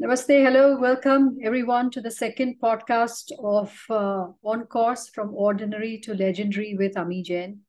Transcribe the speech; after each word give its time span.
Namaste, 0.00 0.42
hello, 0.42 0.78
welcome 0.78 1.36
everyone 1.44 1.90
to 1.90 2.00
the 2.00 2.10
second 2.10 2.56
podcast 2.58 3.32
of 3.44 3.78
uh, 3.90 4.28
On 4.42 4.64
Course 4.64 5.10
from 5.10 5.34
Ordinary 5.34 5.98
to 5.98 6.14
Legendary 6.14 6.74
with 6.74 6.96
Ami 6.96 7.22
Jain. 7.22 7.60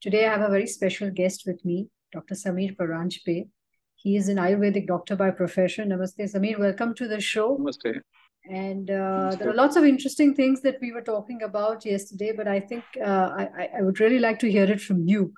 Today 0.00 0.28
I 0.28 0.30
have 0.30 0.42
a 0.42 0.48
very 0.48 0.68
special 0.68 1.10
guest 1.10 1.42
with 1.48 1.64
me, 1.64 1.88
Dr. 2.12 2.36
Sameer 2.36 2.76
Paranjpe. 2.76 3.48
He 3.96 4.16
is 4.16 4.28
an 4.28 4.36
Ayurvedic 4.36 4.86
doctor 4.86 5.16
by 5.16 5.32
profession. 5.32 5.88
Namaste, 5.88 6.32
Sameer, 6.32 6.60
welcome 6.60 6.94
to 6.94 7.08
the 7.08 7.20
show. 7.20 7.58
Namaste. 7.58 8.02
And 8.48 8.88
uh, 8.88 9.34
there 9.36 9.50
are 9.50 9.54
lots 9.54 9.74
of 9.74 9.82
interesting 9.82 10.32
things 10.32 10.60
that 10.60 10.76
we 10.80 10.92
were 10.92 11.02
talking 11.02 11.42
about 11.42 11.84
yesterday, 11.84 12.32
but 12.36 12.46
I 12.46 12.60
think 12.60 12.84
uh, 13.04 13.30
I, 13.36 13.68
I 13.78 13.82
would 13.82 13.98
really 13.98 14.20
like 14.20 14.38
to 14.38 14.50
hear 14.50 14.70
it 14.70 14.80
from 14.80 15.08
you 15.08 15.32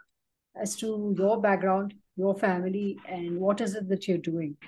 as 0.54 0.76
to 0.76 1.14
your 1.16 1.40
background, 1.40 1.94
your 2.16 2.38
family, 2.38 2.98
and 3.08 3.40
what 3.40 3.62
is 3.62 3.74
it 3.74 3.88
that 3.88 4.06
you're 4.06 4.18
doing. 4.18 4.58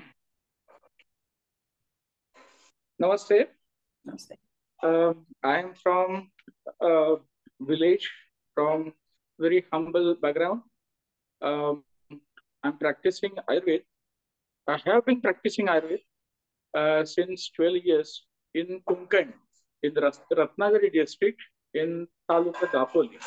Namaste. 3.03 3.47
Namaste. 4.07 4.37
Um, 4.83 5.27
I 5.43 5.59
am 5.59 5.75
from 5.75 6.31
a 6.81 7.17
village 7.61 8.11
from 8.55 8.93
very 9.39 9.65
humble 9.73 10.15
background. 10.15 10.63
Um, 11.43 11.85
I'm 12.63 12.79
practicing 12.79 13.33
Ayurveda. 13.49 13.83
I 14.69 14.79
have 14.87 15.05
been 15.07 15.21
practicing 15.21 15.67
Ayurveda 15.67 16.05
uh, 16.75 17.05
since 17.05 17.51
12 17.57 17.85
years 17.85 18.27
in 18.55 18.81
Konkan, 18.89 19.33
in 19.83 19.95
the 19.95 20.13
Ratnagiri 20.33 20.93
district 20.93 21.41
in 21.75 22.07
Taluka 22.31 22.71
Dapoli. 22.71 23.19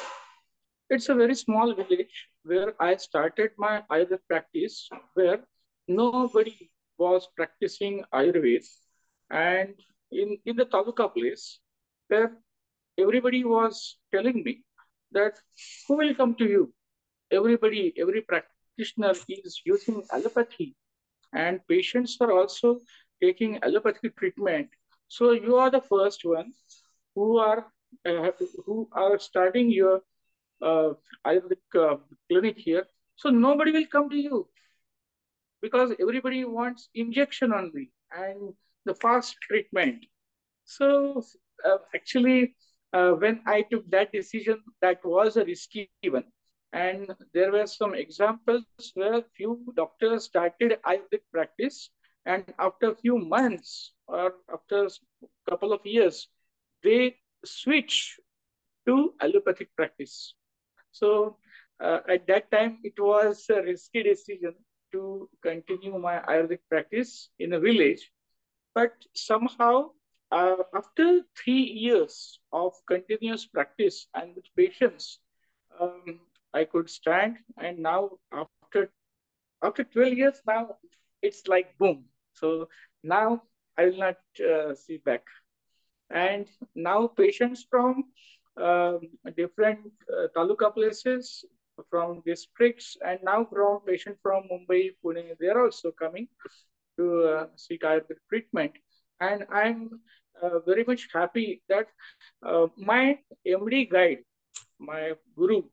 It's 0.89 1.09
a 1.09 1.15
very 1.15 1.35
small 1.35 1.73
village 1.73 2.29
where 2.43 2.73
I 2.81 2.95
started 2.95 3.51
my 3.57 3.83
Ayurveda 3.91 4.19
practice, 4.29 4.87
where 5.13 5.39
nobody 5.87 6.71
was 6.97 7.27
practicing 7.35 8.05
Ayurveda. 8.13 8.65
And 9.29 9.75
in, 10.11 10.37
in 10.45 10.55
the 10.55 10.65
Taluka 10.65 11.13
place, 11.13 11.59
where 12.07 12.37
everybody 12.97 13.43
was 13.43 13.97
telling 14.13 14.43
me 14.43 14.63
that 15.11 15.33
who 15.87 15.97
will 15.97 16.15
come 16.15 16.35
to 16.35 16.45
you? 16.45 16.73
Everybody, 17.31 17.93
every 17.99 18.21
practitioner 18.21 19.13
is 19.27 19.61
using 19.65 20.03
allopathy, 20.11 20.75
and 21.33 21.59
patients 21.67 22.17
are 22.21 22.31
also 22.31 22.79
taking 23.21 23.59
allopathic 23.63 24.15
treatment. 24.17 24.69
So 25.09 25.31
you 25.31 25.55
are 25.57 25.69
the 25.69 25.81
first 25.81 26.23
one 26.23 26.53
who 27.15 27.37
are 27.37 27.65
uh, 28.05 28.31
who 28.65 28.87
are 28.91 29.19
starting 29.19 29.71
your 29.71 30.01
uh, 30.61 30.93
Ayurvedic 31.25 31.75
uh, 31.75 31.97
clinic 32.29 32.57
here. 32.57 32.85
So 33.15 33.29
nobody 33.29 33.71
will 33.71 33.87
come 33.87 34.09
to 34.09 34.15
you 34.15 34.47
because 35.61 35.93
everybody 35.99 36.45
wants 36.45 36.89
injection 36.93 37.53
only 37.53 37.91
and 38.11 38.53
the 38.87 38.95
fast 38.95 39.37
treatment. 39.43 40.05
So 40.65 41.23
uh, 41.65 41.77
actually, 41.95 42.55
uh, 42.93 43.11
when 43.13 43.41
I 43.47 43.63
took 43.71 43.89
that 43.91 44.11
decision, 44.13 44.63
that 44.81 45.05
was 45.05 45.37
a 45.37 45.45
risky 45.45 45.91
one. 46.09 46.25
And 46.73 47.15
there 47.33 47.51
were 47.51 47.67
some 47.67 47.95
examples 47.95 48.65
where 48.95 49.23
few 49.35 49.73
doctors 49.75 50.25
started 50.25 50.79
Ayurvedic 50.85 51.23
practice 51.31 51.91
and 52.25 52.43
after 52.59 52.91
a 52.91 52.95
few 52.95 53.17
months 53.17 53.93
or 54.07 54.33
after 54.53 54.85
a 54.85 55.49
couple 55.49 55.73
of 55.73 55.85
years, 55.85 56.27
they 56.83 57.17
switch 57.45 58.19
to 58.87 59.13
allopathic 59.21 59.75
practice. 59.75 60.35
So 60.91 61.37
uh, 61.81 61.99
at 62.09 62.27
that 62.27 62.51
time, 62.51 62.79
it 62.83 62.99
was 62.99 63.45
a 63.49 63.61
risky 63.61 64.03
decision 64.03 64.55
to 64.91 65.29
continue 65.43 65.97
my 65.99 66.19
Ayurvedic 66.27 66.59
practice 66.69 67.29
in 67.39 67.53
a 67.53 67.59
village. 67.59 68.11
But 68.77 68.93
somehow, 69.13 69.93
uh, 70.31 70.61
after 70.75 71.21
three 71.35 71.65
years 71.85 72.39
of 72.53 72.73
continuous 72.87 73.47
practice 73.47 74.07
and 74.13 74.35
with 74.35 74.45
patience, 74.55 75.19
um, 75.79 76.19
I 76.53 76.65
could 76.65 76.87
stand. 76.87 77.37
And 77.57 77.79
now, 77.79 78.19
after 78.31 78.91
after 79.63 79.83
12 79.83 80.13
years, 80.13 80.41
now 80.45 80.77
it's 81.23 81.47
like 81.47 81.75
boom. 81.79 82.05
So 82.33 82.69
now 83.03 83.41
I 83.77 83.85
will 83.85 83.97
not 83.97 84.19
uh, 84.51 84.75
see 84.75 84.97
back. 84.97 85.25
And 86.11 86.47
now 86.75 87.07
patients 87.07 87.65
from 87.69 88.03
um, 88.57 89.01
different 89.35 89.91
uh, 90.13 90.27
taluka 90.35 90.71
places, 90.71 91.45
from 91.89 92.21
districts, 92.25 92.95
and 93.03 93.19
now 93.23 93.45
from 93.45 93.81
patients 93.87 94.19
from 94.21 94.43
Mumbai, 94.51 94.91
Pune, 95.03 95.35
they 95.39 95.47
are 95.47 95.65
also 95.65 95.91
coming 95.91 96.27
to 96.97 97.23
uh, 97.23 97.47
seek 97.55 97.81
Ayurvedic 97.81 98.21
treatment. 98.29 98.71
And 99.19 99.45
I'm 99.51 100.01
uh, 100.41 100.59
very 100.65 100.83
much 100.83 101.07
happy 101.13 101.61
that 101.69 101.87
uh, 102.45 102.67
my 102.77 103.19
MD 103.47 103.89
guide, 103.89 104.19
my 104.79 105.13
guru, 105.35 105.63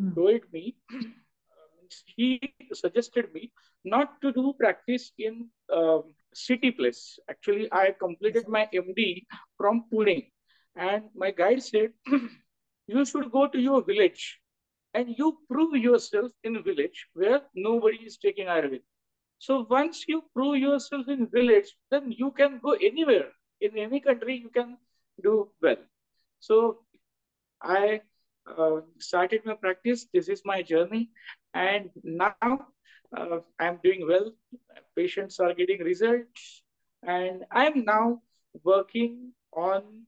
mm. 0.00 0.14
told 0.14 0.40
me, 0.52 0.76
he 2.16 2.54
suggested 2.72 3.32
me 3.32 3.52
not 3.84 4.20
to 4.20 4.32
do 4.32 4.54
practice 4.58 5.12
in 5.18 5.48
um, 5.72 6.02
city 6.34 6.70
place. 6.70 7.18
Actually, 7.30 7.68
I 7.72 7.94
completed 7.98 8.48
my 8.48 8.68
MD 8.74 9.24
from 9.56 9.84
Pune. 9.92 10.30
And 10.76 11.04
my 11.14 11.30
guide 11.30 11.62
said, 11.62 11.90
you 12.86 13.04
should 13.04 13.30
go 13.30 13.48
to 13.48 13.58
your 13.58 13.82
village 13.82 14.38
and 14.94 15.14
you 15.18 15.38
prove 15.50 15.76
yourself 15.76 16.32
in 16.44 16.56
a 16.56 16.62
village 16.62 17.06
where 17.14 17.40
nobody 17.54 17.98
is 17.98 18.16
taking 18.16 18.46
Ayurveda. 18.46 18.80
So 19.38 19.66
once 19.70 20.04
you 20.08 20.22
prove 20.34 20.58
yourself 20.58 21.08
in 21.08 21.26
village, 21.26 21.74
then 21.90 22.12
you 22.12 22.32
can 22.32 22.60
go 22.62 22.72
anywhere. 22.72 23.30
In 23.60 23.78
any 23.78 24.00
country, 24.00 24.36
you 24.36 24.50
can 24.50 24.76
do 25.22 25.48
well. 25.62 25.76
So 26.40 26.80
I 27.62 28.02
uh, 28.46 28.80
started 28.98 29.42
my 29.44 29.54
practice. 29.54 30.06
This 30.12 30.28
is 30.28 30.42
my 30.44 30.62
journey. 30.62 31.10
And 31.54 31.90
now 32.02 32.34
uh, 33.16 33.40
I'm 33.58 33.78
doing 33.82 34.06
well. 34.06 34.32
Patients 34.96 35.40
are 35.40 35.54
getting 35.54 35.82
results. 35.82 36.62
And 37.02 37.44
I'm 37.50 37.84
now 37.84 38.22
working 38.64 39.32
on 39.52 40.02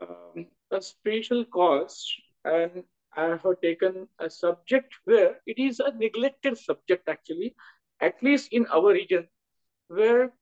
um, 0.00 0.46
a 0.70 0.80
special 0.80 1.44
cause. 1.44 2.12
And 2.44 2.84
I 3.16 3.38
have 3.42 3.60
taken 3.62 4.08
a 4.18 4.28
subject 4.28 4.94
where 5.04 5.40
it 5.46 5.58
is 5.58 5.80
a 5.80 5.90
neglected 5.92 6.58
subject, 6.58 7.08
actually, 7.08 7.54
at 8.00 8.22
least 8.22 8.52
in 8.52 8.66
our 8.66 8.92
region, 8.92 9.26
where 9.88 10.32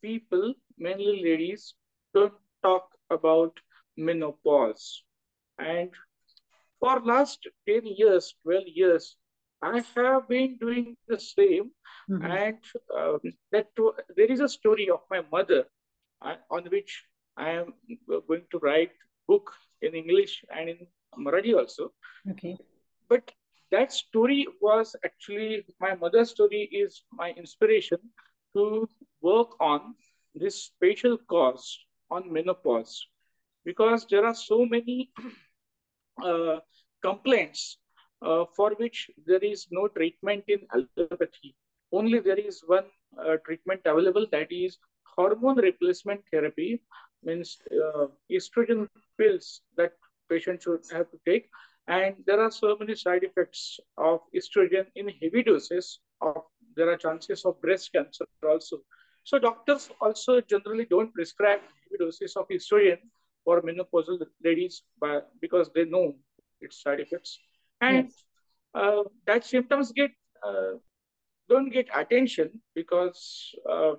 people, 0.00 0.54
mainly 0.78 1.22
ladies, 1.22 1.74
don't 2.14 2.34
talk 2.62 2.88
about 3.10 3.58
menopause. 3.96 5.02
And 5.58 5.90
for 6.80 7.00
last 7.00 7.46
10 7.68 7.86
years, 7.86 8.34
12 8.42 8.64
years, 8.66 9.16
I 9.62 9.82
have 9.94 10.28
been 10.28 10.58
doing 10.58 10.96
the 11.06 11.18
same. 11.18 11.70
Mm 12.08 12.18
-hmm. 12.18 12.30
And 12.46 12.60
um, 12.98 13.20
that 13.52 13.68
there 14.16 14.32
is 14.32 14.40
a 14.40 14.48
story 14.48 14.90
of 14.90 15.00
my 15.10 15.22
mother 15.30 15.62
uh, 16.24 16.36
on 16.48 16.62
which 16.74 16.92
I 17.36 17.50
am 17.60 17.74
going 18.28 18.46
to 18.50 18.58
write 18.58 18.92
book 19.26 19.54
in 19.80 19.94
English 19.94 20.44
and 20.48 20.68
in 20.68 20.78
Marathi 21.16 21.54
also. 21.54 21.94
Okay. 22.30 22.58
But 23.08 23.32
that 23.72 23.92
story 23.92 24.46
was 24.60 24.94
actually 25.04 25.64
my 25.80 25.94
mother's 25.94 26.30
story 26.30 26.62
is 26.72 27.02
my 27.12 27.30
inspiration 27.32 27.98
to 28.54 28.88
work 29.22 29.56
on 29.60 29.94
this 30.34 30.64
special 30.64 31.18
cause 31.34 31.66
on 32.10 32.32
menopause 32.32 33.06
because 33.64 34.06
there 34.10 34.24
are 34.24 34.34
so 34.34 34.64
many 34.66 35.10
uh, 36.24 36.58
complaints 37.02 37.78
uh, 38.22 38.44
for 38.56 38.72
which 38.78 39.10
there 39.26 39.44
is 39.52 39.66
no 39.70 39.88
treatment 39.88 40.44
in 40.48 40.60
allopathy. 40.74 41.54
Only 41.92 42.20
there 42.20 42.38
is 42.38 42.62
one 42.66 42.84
uh, 43.18 43.36
treatment 43.44 43.82
available 43.84 44.26
that 44.32 44.52
is 44.52 44.78
hormone 45.16 45.58
replacement 45.58 46.22
therapy, 46.30 46.82
means 47.22 47.58
uh, 47.72 48.06
estrogen 48.30 48.88
pills 49.18 49.60
that 49.76 49.92
patients 50.30 50.64
should 50.64 50.84
have 50.92 51.10
to 51.10 51.18
take. 51.26 51.48
And 51.88 52.16
there 52.26 52.40
are 52.40 52.50
so 52.50 52.76
many 52.78 52.94
side 52.94 53.24
effects 53.24 53.80
of 53.98 54.20
estrogen 54.34 54.86
in 54.94 55.08
heavy 55.20 55.42
doses. 55.42 56.00
Of, 56.20 56.42
there 56.76 56.90
are 56.90 56.96
chances 56.96 57.44
of 57.44 57.60
breast 57.60 57.92
cancer 57.92 58.26
also. 58.48 58.78
So 59.24 59.38
doctors 59.38 59.90
also 60.00 60.40
generally 60.40 60.86
don't 60.86 61.12
prescribe 61.12 61.60
heavy 61.60 61.98
doses 61.98 62.36
of 62.36 62.48
estrogen 62.48 62.98
for 63.44 63.60
menopausal 63.62 64.24
ladies 64.44 64.82
by, 65.00 65.20
because 65.40 65.70
they 65.74 65.84
know 65.84 66.14
its 66.60 66.82
side 66.82 67.00
effects 67.00 67.38
and 67.80 68.06
yes. 68.06 68.24
uh, 68.74 69.02
that 69.26 69.44
symptoms 69.44 69.92
get 69.92 70.10
uh, 70.46 70.74
don't 71.48 71.70
get 71.70 71.88
attention 71.94 72.50
because 72.74 73.54
uh, 73.68 73.94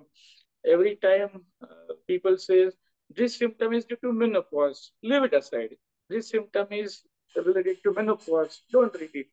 every 0.66 0.96
time 0.96 1.42
uh, 1.62 1.94
people 2.06 2.36
say 2.38 2.70
this 3.10 3.36
symptom 3.36 3.72
is 3.74 3.84
due 3.84 4.00
to 4.02 4.12
menopause 4.12 4.92
leave 5.02 5.24
it 5.24 5.34
aside 5.34 5.76
this 6.08 6.30
symptom 6.30 6.66
is 6.70 7.02
related 7.36 7.82
to 7.82 7.92
menopause 7.92 8.62
don't 8.70 8.92
treat 8.94 9.14
it 9.14 9.26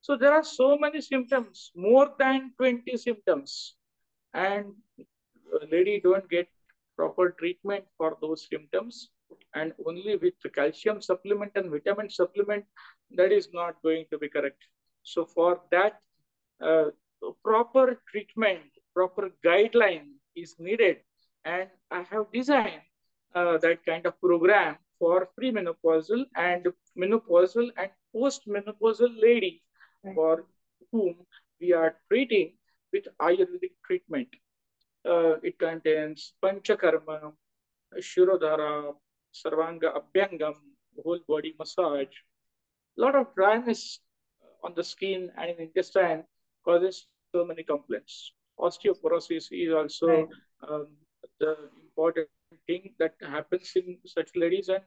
so 0.00 0.16
there 0.16 0.32
are 0.32 0.44
so 0.44 0.76
many 0.78 1.00
symptoms 1.00 1.70
more 1.74 2.10
than 2.18 2.52
20 2.58 2.96
symptoms 2.96 3.76
and 4.34 4.72
lady 5.70 6.00
don't 6.00 6.28
get 6.28 6.48
proper 6.96 7.30
treatment 7.30 7.84
for 7.96 8.16
those 8.20 8.46
symptoms 8.50 9.10
and 9.54 9.72
only 9.86 10.16
with 10.16 10.34
calcium 10.54 11.00
supplement 11.00 11.52
and 11.54 11.70
vitamin 11.70 12.10
supplement, 12.10 12.64
that 13.12 13.32
is 13.32 13.48
not 13.52 13.80
going 13.82 14.04
to 14.10 14.18
be 14.18 14.28
correct. 14.28 14.62
So 15.02 15.24
for 15.24 15.60
that, 15.70 16.00
uh, 16.60 16.90
proper 17.42 18.00
treatment, 18.10 18.60
proper 18.94 19.30
guideline 19.44 20.18
is 20.36 20.56
needed. 20.58 20.98
And 21.44 21.68
I 21.90 22.02
have 22.10 22.32
designed 22.32 22.82
uh, 23.34 23.58
that 23.58 23.84
kind 23.84 24.06
of 24.06 24.20
program 24.20 24.76
for 24.98 25.28
premenopausal 25.38 26.24
and 26.36 26.66
menopausal 26.98 27.68
and 27.76 27.90
postmenopausal 28.14 29.10
ladies 29.20 29.60
right. 30.04 30.14
for 30.14 30.46
whom 30.92 31.16
we 31.60 31.72
are 31.72 31.96
treating 32.08 32.52
with 32.92 33.04
Ayurvedic 33.20 33.74
treatment. 33.84 34.28
Uh, 35.04 35.34
it 35.42 35.58
contains 35.58 36.32
Panchakarma, 36.42 37.32
Shirodhara, 37.98 38.94
Sarvanga 39.34 39.92
Abhyangam, 39.98 40.54
whole 41.02 41.20
body 41.28 41.54
massage. 41.58 42.14
A 42.96 43.00
lot 43.00 43.14
of 43.14 43.34
dryness 43.34 43.98
on 44.62 44.72
the 44.74 44.84
skin 44.84 45.30
and 45.36 45.50
in 45.50 45.58
intestine 45.66 46.24
causes 46.64 47.06
so 47.32 47.44
many 47.44 47.62
complaints. 47.64 48.32
Osteoporosis 48.58 49.48
is 49.50 49.72
also 49.74 50.06
right. 50.06 50.28
um, 50.68 50.86
the 51.40 51.56
important 51.82 52.28
thing 52.66 52.94
that 52.98 53.14
happens 53.20 53.72
in 53.76 53.98
such 54.06 54.30
ladies. 54.34 54.68
And 54.68 54.82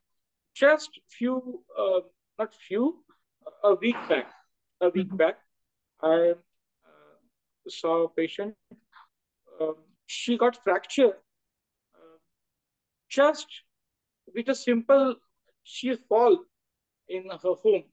just 0.55 0.89
few, 1.09 1.63
uh, 1.77 2.01
not 2.39 2.53
few, 2.55 3.03
a 3.63 3.75
week 3.75 3.95
back, 4.09 4.31
a 4.81 4.89
week 4.89 5.07
mm 5.07 5.11
-hmm. 5.11 5.17
back, 5.17 5.37
I 6.01 6.31
uh, 6.31 7.17
saw 7.67 8.03
a 8.03 8.09
patient. 8.09 8.55
Um, 9.59 9.77
she 10.05 10.37
got 10.37 10.63
fracture 10.63 11.13
uh, 11.95 12.17
just 13.09 13.47
with 14.33 14.49
a 14.49 14.55
simple 14.55 15.15
she 15.63 15.95
fall 16.09 16.45
in 17.09 17.29
her 17.29 17.55
home 17.63 17.83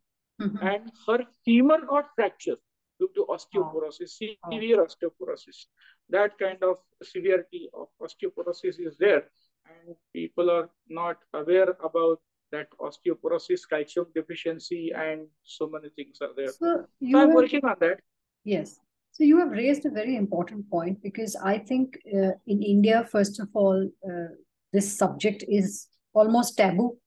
mm-hmm. 0.41 0.67
and 0.67 0.93
her 1.07 1.21
femur 1.45 1.81
got 1.87 2.07
fractured 2.15 2.59
due 2.99 3.11
to 3.15 3.27
osteoporosis, 3.29 4.13
oh. 4.23 4.53
severe 4.53 4.85
osteoporosis. 4.87 5.67
That 6.11 6.39
kind 6.39 6.63
of 6.63 6.79
severity 7.03 7.69
of 7.75 7.89
osteoporosis 8.01 8.79
is 8.79 8.97
there, 8.99 9.25
and 9.67 9.97
people 10.13 10.51
are 10.51 10.69
not 10.89 11.19
aware 11.33 11.77
about 11.83 12.21
that 12.53 12.69
osteoporosis, 12.79 13.69
calcium 13.69 14.07
deficiency, 14.15 14.93
and 14.95 15.27
so 15.43 15.69
many 15.69 15.89
things 15.91 16.19
are 16.21 16.35
there. 16.37 16.49
So, 16.49 16.57
so 16.59 16.87
I'm 17.03 17.13
have, 17.13 17.33
working 17.33 17.65
on 17.65 17.77
that. 17.81 18.01
Yes. 18.45 18.79
So 19.13 19.25
you 19.25 19.39
have 19.39 19.51
raised 19.51 19.87
a 19.87 19.91
very 19.91 20.17
important 20.17 20.69
point 20.71 21.03
because 21.03 21.37
I 21.37 21.59
think 21.59 21.99
uh, 22.13 22.33
in 22.47 22.63
India, 22.63 23.07
first 23.11 23.41
of 23.41 23.49
all, 23.55 23.89
uh, 24.09 24.35
this 24.73 24.97
subject 24.97 25.45
is 25.49 25.87
almost 26.13 26.57
taboo. 26.57 26.99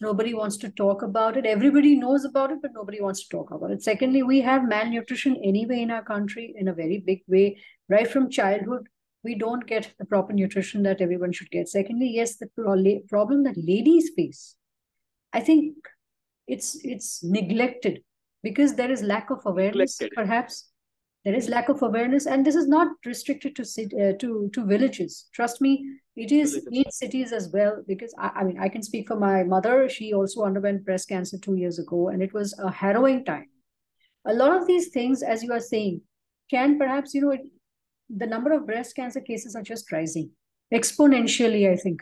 Nobody 0.00 0.34
wants 0.34 0.56
to 0.58 0.68
talk 0.68 1.02
about 1.02 1.36
it. 1.36 1.46
Everybody 1.46 1.96
knows 1.96 2.24
about 2.24 2.50
it, 2.50 2.58
but 2.60 2.72
nobody 2.74 3.00
wants 3.00 3.22
to 3.22 3.28
talk 3.28 3.50
about 3.50 3.70
it. 3.70 3.82
Secondly, 3.82 4.22
we 4.22 4.40
have 4.40 4.68
malnutrition 4.68 5.36
anyway 5.42 5.80
in 5.80 5.90
our 5.90 6.02
country 6.02 6.54
in 6.58 6.68
a 6.68 6.74
very 6.74 6.98
big 6.98 7.22
way. 7.28 7.56
Right 7.88 8.10
from 8.10 8.28
childhood, 8.28 8.88
we 9.24 9.34
don't 9.34 9.66
get 9.66 9.92
the 9.98 10.04
proper 10.04 10.32
nutrition 10.32 10.82
that 10.82 11.00
everyone 11.00 11.32
should 11.32 11.50
get. 11.50 11.68
Secondly, 11.68 12.10
yes, 12.12 12.36
the 12.36 12.48
problem 13.08 13.44
that 13.44 13.56
ladies 13.56 14.10
face, 14.16 14.56
I 15.32 15.40
think 15.40 15.76
it's 16.46 16.78
it's 16.84 17.22
neglected 17.22 18.02
because 18.42 18.74
there 18.74 18.90
is 18.90 19.02
lack 19.02 19.30
of 19.30 19.40
awareness, 19.46 20.00
neglected. 20.00 20.16
perhaps. 20.16 20.68
There 21.24 21.34
is 21.34 21.48
lack 21.48 21.68
of 21.68 21.80
awareness 21.82 22.26
and 22.26 22.44
this 22.44 22.56
is 22.56 22.66
not 22.66 22.88
restricted 23.06 23.54
to 23.54 23.62
uh, 23.62 24.18
to 24.18 24.50
to 24.52 24.64
villages. 24.64 25.28
Trust 25.32 25.60
me 25.60 25.86
it 26.16 26.32
is 26.32 26.66
in 26.72 26.90
cities 26.90 27.32
as 27.32 27.48
well 27.52 27.82
because 27.86 28.12
I, 28.18 28.30
I 28.36 28.44
mean 28.44 28.58
i 28.58 28.68
can 28.68 28.82
speak 28.82 29.06
for 29.06 29.16
my 29.16 29.44
mother. 29.44 29.88
She 29.88 30.12
also 30.12 30.42
underwent 30.42 30.84
breast 30.84 31.08
cancer 31.08 31.38
two 31.38 31.54
years 31.54 31.78
ago 31.78 32.08
and 32.08 32.22
it 32.22 32.34
was 32.34 32.58
a 32.58 32.72
harrowing 32.72 33.24
time. 33.24 33.46
A 34.24 34.34
lot 34.34 34.60
of 34.60 34.66
these 34.66 34.88
things 34.88 35.22
as 35.22 35.44
you 35.44 35.52
are 35.52 35.60
saying 35.60 36.00
can 36.50 36.76
perhaps 36.76 37.14
you 37.14 37.20
know 37.20 37.30
it, 37.30 37.42
the 38.16 38.26
number 38.26 38.52
of 38.52 38.66
breast 38.66 38.94
cancer 38.96 39.20
cases 39.20 39.56
are 39.56 39.62
just 39.62 39.90
rising 39.92 40.30
exponentially 40.74 41.70
i 41.70 41.76
think 41.76 42.00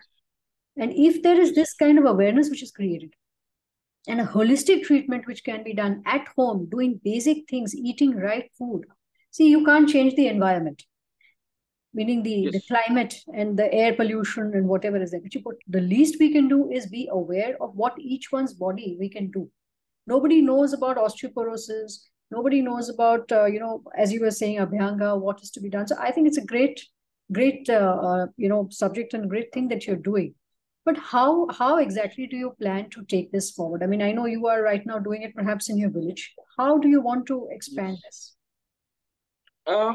and 0.76 0.92
if 0.92 1.22
there 1.22 1.40
is 1.40 1.54
this 1.54 1.74
kind 1.74 1.98
of 1.98 2.04
awareness 2.04 2.50
which 2.50 2.62
is 2.62 2.70
created 2.70 3.12
and 4.08 4.20
a 4.20 4.26
holistic 4.26 4.82
treatment 4.82 5.26
which 5.26 5.44
can 5.44 5.62
be 5.62 5.74
done 5.74 6.02
at 6.06 6.26
home 6.36 6.68
doing 6.70 7.00
basic 7.04 7.48
things 7.48 7.74
eating 7.74 8.16
right 8.16 8.50
food 8.58 8.84
See, 9.32 9.48
you 9.48 9.64
can't 9.64 9.88
change 9.88 10.16
the 10.16 10.26
environment, 10.26 10.82
meaning 11.94 12.22
the, 12.22 12.30
yes. 12.30 12.52
the 12.52 12.62
climate 12.68 13.14
and 13.32 13.56
the 13.56 13.72
air 13.72 13.94
pollution 13.94 14.52
and 14.54 14.66
whatever 14.66 15.00
is 15.00 15.12
there. 15.12 15.20
But 15.20 15.34
you 15.34 15.40
put, 15.40 15.56
the 15.68 15.80
least 15.80 16.16
we 16.18 16.32
can 16.32 16.48
do 16.48 16.70
is 16.70 16.86
be 16.86 17.08
aware 17.10 17.56
of 17.60 17.76
what 17.76 17.94
each 17.98 18.32
one's 18.32 18.54
body 18.54 18.96
we 18.98 19.08
can 19.08 19.30
do. 19.30 19.48
Nobody 20.06 20.40
knows 20.40 20.72
about 20.72 20.96
osteoporosis. 20.96 22.00
Nobody 22.31 22.62
knows 22.62 22.88
about, 22.88 23.31
uh, 23.32 23.47
you 23.47 23.59
know, 23.59 23.82
as 23.97 24.12
you 24.12 24.21
were 24.21 24.31
saying, 24.31 24.59
Abhyanga, 24.59 25.21
what 25.21 25.43
is 25.43 25.50
to 25.53 25.61
be 25.61 25.69
done. 25.69 25.87
So 25.87 25.97
I 25.99 26.12
think 26.12 26.29
it's 26.29 26.38
a 26.38 26.44
great, 26.44 26.81
great, 27.32 27.69
uh, 27.69 27.99
uh, 28.03 28.27
you 28.37 28.49
know, 28.49 28.69
subject 28.71 29.15
and 29.15 29.29
great 29.29 29.53
thing 29.53 29.69
that 29.69 29.87
you're 29.87 29.97
doing. 29.97 30.35
But 30.85 30.97
how 30.97 31.47
how 31.50 31.77
exactly 31.77 32.27
do 32.27 32.37
you 32.37 32.55
plan 32.59 32.88
to 32.91 33.05
take 33.05 33.31
this 33.32 33.50
forward? 33.50 33.82
I 33.82 33.87
mean, 33.87 34.00
I 34.00 34.12
know 34.12 34.25
you 34.25 34.47
are 34.47 34.62
right 34.62 34.85
now 34.87 34.99
doing 34.99 35.23
it 35.23 35.35
perhaps 35.35 35.69
in 35.69 35.77
your 35.77 35.91
village. 35.91 36.35
How 36.59 36.79
do 36.79 36.88
you 36.88 37.00
want 37.00 37.27
to 37.27 37.49
expand 37.50 37.99
yes. 38.03 38.03
this? 38.05 38.37
Uh, 39.67 39.94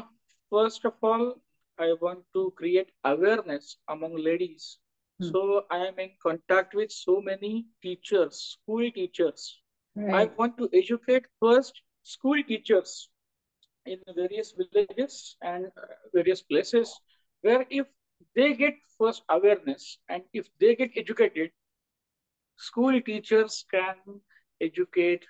first 0.50 0.84
of 0.84 0.92
all, 1.02 1.34
I 1.78 1.94
want 2.00 2.20
to 2.34 2.52
create 2.56 2.90
awareness 3.04 3.76
among 3.88 4.16
ladies. 4.16 4.78
Hmm. 5.20 5.30
So 5.30 5.64
I 5.70 5.78
am 5.78 5.98
in 5.98 6.10
contact 6.22 6.74
with 6.74 6.92
so 6.92 7.20
many 7.20 7.66
teachers, 7.82 8.58
school 8.60 8.90
teachers. 8.90 9.58
Right. 9.96 10.14
I 10.14 10.34
want 10.36 10.56
to 10.58 10.68
educate 10.72 11.24
first 11.40 11.82
school 12.06 12.40
teachers 12.48 13.08
in 13.84 13.98
various 14.14 14.54
villages 14.58 15.36
and 15.42 15.66
uh, 15.66 15.86
various 16.14 16.42
places 16.42 17.00
where 17.42 17.64
if 17.68 17.86
they 18.34 18.54
get 18.54 18.74
first 18.98 19.22
awareness 19.28 19.98
and 20.08 20.22
if 20.32 20.46
they 20.60 20.74
get 20.74 20.90
educated, 20.96 21.50
school 22.56 23.00
teachers 23.00 23.64
can 23.70 23.96
educate 24.60 25.24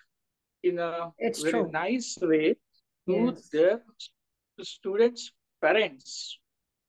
in 0.62 0.78
a 0.78 1.12
it's 1.19 1.43
very 1.43 1.52
true. 1.52 1.70
nice 1.73 2.19
way 2.20 2.55
to 3.08 3.17
yes. 3.25 3.49
their 3.52 3.82
students' 4.62 5.32
parents. 5.62 6.38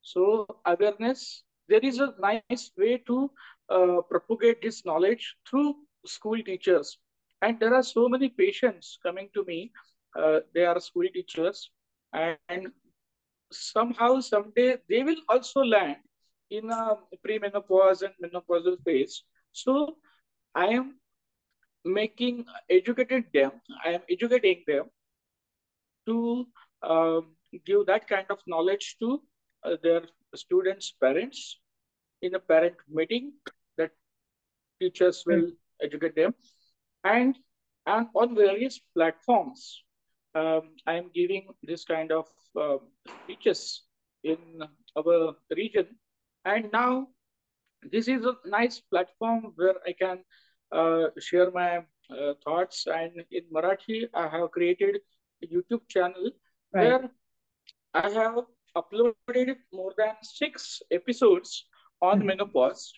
So 0.01 0.47
awareness, 0.65 1.43
there 1.67 1.83
is 1.83 1.99
a 1.99 2.13
nice 2.19 2.71
way 2.77 2.97
to 3.07 3.31
uh, 3.69 4.01
propagate 4.09 4.61
this 4.61 4.85
knowledge 4.85 5.35
through 5.49 5.75
school 6.05 6.41
teachers. 6.43 6.97
And 7.41 7.59
there 7.59 7.73
are 7.73 7.83
so 7.83 8.07
many 8.09 8.29
patients 8.29 8.97
coming 9.03 9.29
to 9.33 9.43
me. 9.43 9.71
Uh, 10.17 10.39
they 10.53 10.65
are 10.65 10.79
school 10.79 11.07
teachers 11.13 11.69
and 12.13 12.67
somehow 13.51 14.19
someday 14.19 14.77
they 14.89 15.03
will 15.03 15.21
also 15.29 15.61
land 15.63 15.97
in 16.49 16.69
a 16.69 16.97
premenopause 17.25 18.01
and 18.01 18.13
menopausal 18.23 18.77
phase. 18.83 19.23
So 19.51 19.97
I 20.55 20.67
am 20.67 20.95
making 21.85 22.45
educated 22.69 23.25
them, 23.33 23.51
I 23.85 23.89
am 23.89 24.01
educating 24.09 24.63
them 24.67 24.85
to 26.07 26.47
um, 26.81 27.35
give 27.65 27.85
that 27.85 28.07
kind 28.07 28.25
of 28.29 28.39
knowledge 28.47 28.95
to 28.99 29.21
uh, 29.63 29.77
their 29.83 30.03
students' 30.35 30.91
parents 30.91 31.59
in 32.21 32.35
a 32.35 32.39
parent 32.39 32.75
meeting 32.89 33.33
that 33.77 33.91
teachers 34.81 35.23
will 35.25 35.41
mm. 35.41 35.51
educate 35.81 36.15
them. 36.15 36.33
And, 37.03 37.37
and 37.85 38.07
on 38.15 38.35
various 38.35 38.79
platforms, 38.95 39.83
um, 40.35 40.61
I 40.85 40.93
am 40.93 41.09
giving 41.13 41.47
this 41.63 41.83
kind 41.83 42.11
of 42.11 42.27
uh, 42.59 42.77
speeches 43.23 43.83
in 44.23 44.37
our 44.97 45.35
region. 45.55 45.87
And 46.45 46.69
now 46.71 47.07
this 47.91 48.07
is 48.07 48.25
a 48.25 48.35
nice 48.45 48.79
platform 48.79 49.53
where 49.55 49.75
I 49.85 49.93
can 49.93 50.19
uh, 50.71 51.07
share 51.19 51.51
my 51.51 51.77
uh, 52.09 52.33
thoughts. 52.43 52.87
And 52.87 53.11
in 53.31 53.43
Marathi, 53.53 54.07
I 54.13 54.27
have 54.27 54.51
created 54.51 54.97
a 55.43 55.47
YouTube 55.47 55.87
channel 55.87 56.31
right. 56.73 56.87
where 56.87 57.09
I 57.93 58.09
have 58.09 58.43
uploaded 58.75 59.55
more 59.73 59.93
than 59.97 60.13
six 60.21 60.81
episodes 60.91 61.65
on 62.01 62.19
mm-hmm. 62.19 62.27
menopause, 62.27 62.93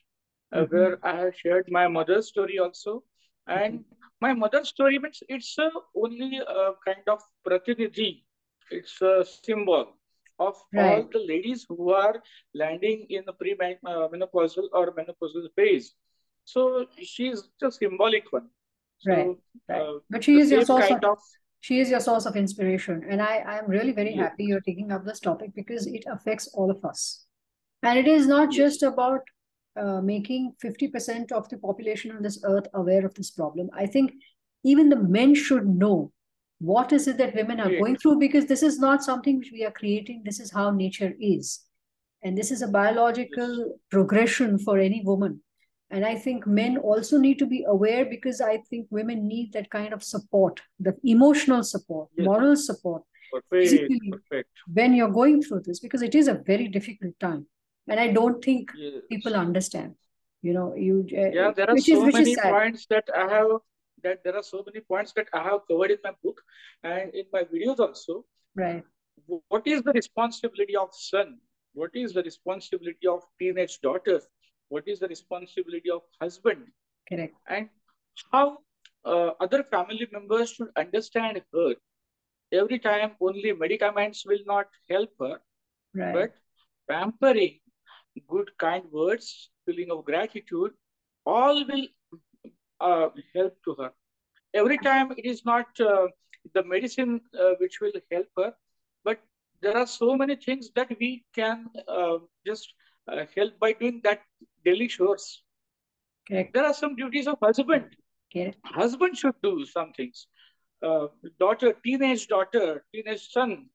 uh, 0.53 0.59
mm-hmm. 0.59 0.75
where 0.75 1.05
I 1.05 1.15
have 1.17 1.35
shared 1.35 1.67
my 1.71 1.87
mother's 1.87 2.27
story 2.27 2.59
also. 2.59 3.03
And 3.47 3.79
mm-hmm. 3.79 3.98
My 4.21 4.33
mother's 4.33 4.69
story 4.69 4.99
means 4.99 5.21
it's 5.27 5.57
uh, 5.57 5.69
only 5.95 6.37
a 6.37 6.71
kind 6.85 7.07
of 7.07 7.21
pratinidhi. 7.47 8.23
It's 8.71 9.01
a 9.01 9.25
symbol 9.25 9.93
of 10.39 10.55
right. 10.73 10.97
all 10.97 11.09
the 11.11 11.19
ladies 11.19 11.65
who 11.67 11.91
are 11.91 12.21
landing 12.53 13.05
in 13.09 13.23
the 13.25 13.33
pre-menopausal 13.33 14.65
uh, 14.73 14.77
or 14.77 14.93
menopausal 14.93 15.47
phase. 15.55 15.93
So 16.45 16.85
she's 17.01 17.43
a 17.61 17.71
symbolic 17.71 18.31
one. 18.31 18.49
So, 18.99 19.11
right. 19.11 19.27
right. 19.69 19.81
Uh, 19.81 19.99
but 20.09 20.23
she 20.23 20.39
is 20.39 20.51
also 20.51 20.79
kind 20.79 21.05
of 21.05 21.19
she 21.61 21.79
is 21.79 21.89
your 21.89 21.99
source 21.99 22.25
of 22.25 22.35
inspiration 22.35 23.03
and 23.09 23.21
i 23.21 23.37
i 23.53 23.57
am 23.57 23.67
really 23.67 23.91
very 23.91 24.13
happy 24.13 24.45
you're 24.45 24.61
taking 24.61 24.91
up 24.91 25.03
this 25.05 25.19
topic 25.19 25.51
because 25.55 25.87
it 25.87 26.05
affects 26.11 26.47
all 26.53 26.71
of 26.71 26.83
us 26.85 27.25
And 27.87 27.97
it 27.99 28.07
is 28.07 28.27
not 28.27 28.51
just 28.51 28.83
about 28.83 29.21
uh, 29.79 30.01
making 30.01 30.53
50% 30.63 31.31
of 31.31 31.47
the 31.49 31.57
population 31.57 32.11
on 32.11 32.21
this 32.21 32.41
earth 32.43 32.67
aware 32.73 33.05
of 33.05 33.13
this 33.15 33.31
problem. 33.31 33.69
I 33.73 33.85
think 33.85 34.13
even 34.63 34.89
the 34.89 34.97
men 34.97 35.33
should 35.35 35.67
know 35.67 36.11
what 36.59 36.91
is 36.91 37.07
it 37.07 37.17
that 37.17 37.35
women 37.35 37.59
are 37.61 37.69
going 37.69 37.95
through 37.97 38.19
because 38.19 38.45
this 38.45 38.63
is 38.63 38.79
not 38.79 39.03
something 39.03 39.37
which 39.37 39.51
we 39.53 39.63
are 39.63 39.71
creating. 39.71 40.23
This 40.25 40.39
is 40.41 40.51
how 40.51 40.71
nature 40.71 41.13
is. 41.19 41.61
And 42.21 42.37
this 42.37 42.51
is 42.51 42.61
a 42.61 42.67
biological 42.67 43.79
progression 43.89 44.59
for 44.59 44.77
any 44.77 45.01
woman. 45.05 45.41
And 45.89 46.05
I 46.05 46.15
think 46.15 46.45
men 46.45 46.77
also 46.77 47.17
need 47.17 47.39
to 47.39 47.45
be 47.45 47.63
aware 47.67 48.05
because 48.05 48.41
I 48.41 48.57
think 48.69 48.87
women 48.89 49.27
need 49.27 49.53
that 49.53 49.69
kind 49.71 49.93
of 49.93 50.03
support, 50.03 50.61
the 50.79 50.95
emotional 51.03 51.63
support, 51.63 52.09
Yes. 52.17 52.25
moral 52.25 52.55
support 52.57 53.03
Perfect. 53.31 53.93
Perfect. 54.11 54.49
when 54.73 54.93
you're 54.93 55.15
going 55.21 55.41
through 55.41 55.61
this 55.61 55.79
because 55.79 56.01
it 56.01 56.13
is 56.13 56.27
a 56.27 56.41
very 56.45 56.67
difficult 56.67 57.17
time. 57.19 57.47
And 57.89 57.99
I 57.99 58.07
don't 58.13 58.43
think 58.43 58.71
Yes. 58.75 59.01
people 59.09 59.35
understand. 59.35 59.95
You 60.41 60.53
know, 60.53 60.75
you 60.75 61.05
uh, 61.17 61.29
Yeah, 61.37 61.51
there 61.51 61.69
are 61.69 61.77
is 61.77 61.85
so 61.85 62.05
many 62.05 62.35
points 62.35 62.85
that 62.89 63.09
I 63.15 63.27
have 63.27 63.51
that 64.03 64.23
there 64.23 64.35
are 64.35 64.43
so 64.43 64.63
many 64.65 64.79
points 64.79 65.11
that 65.13 65.27
I 65.33 65.43
have 65.43 65.67
covered 65.67 65.91
in 65.91 65.97
my 66.03 66.13
book 66.23 66.41
and 66.83 67.13
in 67.13 67.25
my 67.33 67.43
videos 67.43 67.79
also. 67.79 68.25
Right. 68.55 68.83
What 69.25 69.67
is 69.67 69.81
the 69.83 69.91
responsibility 69.91 70.75
of 70.75 70.89
son? 70.93 71.39
What 71.73 71.91
is 71.93 72.13
the 72.13 72.23
responsibility 72.23 73.07
of 73.07 73.23
teenage 73.37 73.79
daughter? 73.81 74.21
What 74.69 74.87
is 74.87 74.99
the 74.99 75.07
responsibility 75.07 75.89
of 75.91 76.01
husband? 76.21 76.67
Correct. 77.09 77.35
And 77.47 77.69
how 78.31 78.59
uh, 79.05 79.31
other 79.39 79.63
family 79.63 80.07
members 80.11 80.51
should 80.53 80.69
understand 80.77 81.41
her. 81.53 81.73
Every 82.51 82.79
time 82.79 83.11
only 83.21 83.51
medicaments 83.53 84.25
will 84.25 84.43
not 84.45 84.67
help 84.89 85.11
her, 85.19 85.39
Right. 85.93 86.13
but 86.13 86.35
pampering, 86.89 87.59
good 88.27 88.49
kind 88.57 88.83
words, 88.91 89.49
feeling 89.65 89.91
of 89.91 90.05
gratitude, 90.05 90.71
all 91.25 91.65
will 91.67 91.87
uh, 92.79 93.09
help 93.35 93.55
to 93.65 93.75
her. 93.75 93.91
Every 94.53 94.77
time 94.77 95.11
it 95.11 95.25
is 95.25 95.45
not 95.45 95.67
uh, 95.79 96.07
the 96.53 96.63
medicine 96.63 97.21
uh, 97.39 97.51
which 97.59 97.79
will 97.81 97.93
help 98.11 98.27
her, 98.37 98.53
but 99.03 99.19
there 99.61 99.77
are 99.77 99.87
so 99.87 100.15
many 100.15 100.35
things 100.35 100.71
that 100.75 100.89
we 100.99 101.25
can 101.33 101.67
uh, 101.87 102.17
just 102.45 102.73
uh, 103.07 103.25
help 103.35 103.59
by 103.59 103.73
doing 103.73 104.01
that 104.03 104.21
daily 104.65 104.87
chores. 104.87 105.43
Correct. 106.27 106.53
There 106.53 106.65
are 106.65 106.73
some 106.73 106.95
duties 106.95 107.27
of 107.27 107.37
husband. 107.41 107.95
Correct. 108.33 108.57
Husband 108.63 109.17
should 109.17 109.35
do 109.43 109.65
some 109.65 109.91
things. 109.93 110.27
Uh, 110.81 111.07
daughter, 111.39 111.73
teenage 111.83 112.27
daughter, 112.27 112.85
teenage 112.93 113.29
son, 113.31 113.67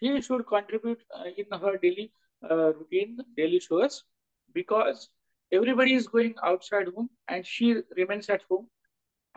he 0.00 0.20
should 0.20 0.46
contribute 0.46 1.02
uh, 1.18 1.24
in 1.36 1.58
her 1.58 1.76
daily 1.78 2.12
uh, 2.50 2.72
routine, 2.74 3.18
daily 3.36 3.58
chores, 3.58 4.04
because 4.52 5.08
everybody 5.52 5.94
is 5.94 6.06
going 6.06 6.34
outside 6.44 6.86
home 6.94 7.08
and 7.28 7.44
she 7.46 7.74
remains 7.96 8.28
at 8.28 8.42
home. 8.48 8.66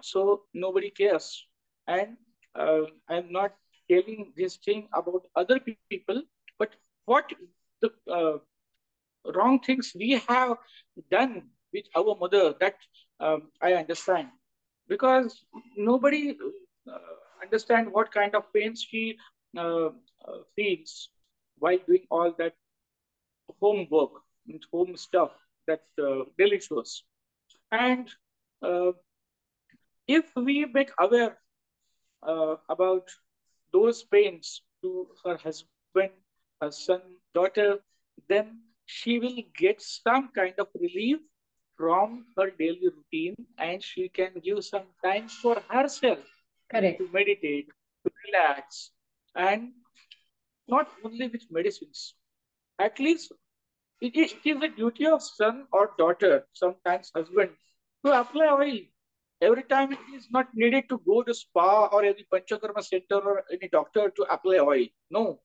So 0.02 0.44
nobody 0.54 0.90
cares. 0.90 1.46
And 1.88 2.18
uh, 2.56 2.82
I'm 3.10 3.32
not 3.32 3.52
telling 3.90 4.34
this 4.38 4.58
thing 4.58 4.88
about 4.94 5.24
other 5.36 5.60
pe- 5.60 5.78
people, 5.90 6.24
but 6.58 6.76
what 7.06 7.32
the 7.82 7.90
uh, 8.12 8.38
wrong 9.36 9.60
things 9.60 9.92
we 10.00 10.12
have 10.28 10.58
done 11.12 11.44
with 11.74 11.86
our 11.96 12.16
mother 12.20 12.54
that 12.60 12.76
um, 13.20 13.50
I 13.62 13.74
understand 13.74 14.28
because 14.88 15.44
nobody 15.78 16.36
uh, 16.92 16.98
understand 17.44 17.92
what 17.92 18.12
kind 18.12 18.36
of 18.36 18.52
pains 18.54 18.84
she 18.90 19.18
uh, 19.58 19.88
uh, 20.28 20.40
feels 20.56 21.10
while 21.60 21.78
doing 21.88 22.06
all 22.10 22.32
that 22.38 22.54
homework 23.62 24.12
and 24.48 24.64
home 24.72 24.96
stuff 24.98 25.32
that 25.68 25.84
uh, 26.02 26.24
daily 26.38 26.60
chores. 26.60 27.04
And 27.72 28.10
uh, 28.62 28.92
if 30.08 30.26
we 30.36 30.66
make 30.66 30.92
aware 31.00 31.38
uh, 32.24 32.56
about 32.70 33.10
those 33.72 34.04
pains 34.04 34.62
to 34.82 35.08
her 35.26 35.38
husband, 35.38 36.12
her 36.62 36.72
son, 36.72 37.02
daughter, 37.34 37.80
then 38.28 38.60
she 38.86 39.20
will 39.20 39.42
get 39.58 39.82
some 39.82 40.30
kind 40.36 40.54
of 40.58 40.68
relief 40.80 41.20
from 41.78 42.26
her 42.38 42.50
daily 42.52 42.90
routine 42.96 43.36
and 43.58 43.84
she 43.84 44.10
can 44.10 44.32
give 44.44 44.64
some 44.64 44.88
time 45.04 45.28
for 45.30 45.62
herself 45.70 46.20
Correct. 46.72 46.98
to 47.00 47.10
meditate, 47.14 47.68
to 48.04 48.12
relax, 48.26 48.92
and 49.36 49.72
not 50.68 50.88
only 51.04 51.28
with 51.28 51.44
medicines. 51.52 52.16
At 52.80 53.00
least 53.00 53.32
it 54.02 54.16
is, 54.16 54.34
it 54.34 54.50
is 54.50 54.60
the 54.60 54.68
duty 54.70 55.06
of 55.06 55.22
son 55.22 55.66
or 55.72 55.92
daughter, 55.98 56.46
sometimes 56.54 57.12
husband, 57.16 57.52
to 58.06 58.20
apply 58.20 58.48
oil. 58.48 58.80
Every 59.42 59.64
time 59.64 59.92
it 59.94 60.00
is 60.16 60.28
not 60.32 60.48
needed 60.54 60.90
to 60.90 61.00
go 61.06 61.22
to 61.24 61.34
spa 61.34 61.88
or 61.88 62.04
any 62.04 62.26
panchakarma 62.34 62.84
center 62.84 63.20
or 63.32 63.44
any 63.52 63.70
doctor 63.70 64.10
to 64.10 64.24
apply 64.34 64.58
oil. 64.60 64.86
No, 65.10 65.40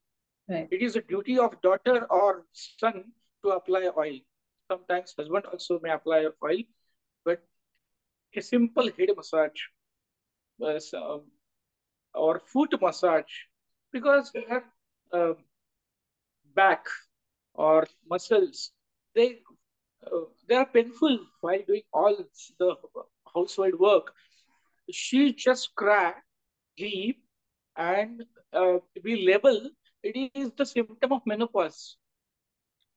Right. 0.49 0.67
it 0.71 0.81
is 0.81 0.95
a 0.95 1.01
duty 1.01 1.37
of 1.39 1.59
daughter 1.61 2.05
or 2.09 2.45
son 2.53 3.03
to 3.43 3.49
apply 3.51 3.89
oil. 3.97 4.19
Sometimes 4.71 5.13
husband 5.17 5.45
also 5.45 5.79
may 5.81 5.91
apply 5.91 6.27
oil, 6.43 6.63
but 7.25 7.41
a 8.35 8.41
simple 8.41 8.89
head 8.97 9.09
massage 9.15 9.61
uh, 10.63 10.79
so- 10.79 11.23
or 12.13 12.39
foot 12.45 12.73
massage 12.81 13.33
because 13.91 14.31
her 14.49 14.63
uh, 15.13 15.33
back 16.55 16.85
or 17.55 17.87
muscles 18.09 18.71
they 19.15 19.39
uh, 20.11 20.25
they 20.47 20.55
are 20.55 20.65
painful 20.65 21.19
while 21.41 21.61
doing 21.67 21.83
all 21.93 22.15
the 22.59 22.75
household 23.33 23.79
work. 23.79 24.13
She 24.91 25.33
just 25.33 25.75
cry, 25.75 26.13
weep, 26.79 27.23
and 27.75 28.23
uh, 28.53 28.79
we 29.03 29.25
label 29.27 29.69
it 30.03 30.31
is 30.33 30.51
the 30.57 30.65
symptom 30.65 31.13
of 31.13 31.25
menopause. 31.25 31.97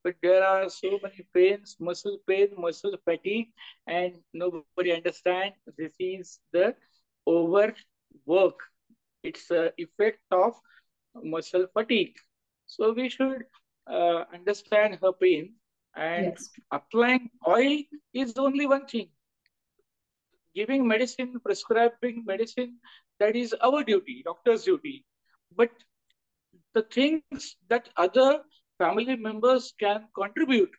But 0.04 0.16
there 0.22 0.44
are 0.44 0.68
so 0.70 0.98
many 1.02 1.26
pains, 1.34 1.76
muscle 1.80 2.18
pain, 2.26 2.48
muscle 2.56 2.96
fatigue, 3.04 3.50
and 3.86 4.16
nobody 4.32 4.92
understand 4.92 5.54
this 5.76 5.94
is 5.98 6.40
the 6.52 6.74
overwork. 7.26 7.76
It's 9.22 9.48
the 9.48 9.72
effect 9.78 10.20
of 10.30 10.54
muscle 11.22 11.66
fatigue. 11.72 12.16
So 12.66 12.92
we 12.92 13.08
should 13.08 13.44
uh, 13.88 14.24
understand 14.34 14.98
her 15.02 15.12
pain 15.12 15.54
and 15.96 16.26
Yes. 16.26 16.50
applying 16.72 17.30
oil 17.48 17.82
is 18.14 18.34
only 18.38 18.66
one 18.66 18.86
thing. 18.86 19.08
Giving 20.54 20.86
medicine, 20.86 21.40
prescribing 21.44 22.24
medicine, 22.26 22.78
that 23.20 23.36
is 23.36 23.54
our 23.62 23.82
duty, 23.84 24.22
doctor's 24.24 24.64
duty. 24.64 25.04
But 25.56 25.70
the 26.74 26.82
things 26.82 27.56
that 27.68 27.88
other 27.96 28.42
family 28.78 29.16
members 29.16 29.72
can 29.78 30.08
contribute, 30.14 30.70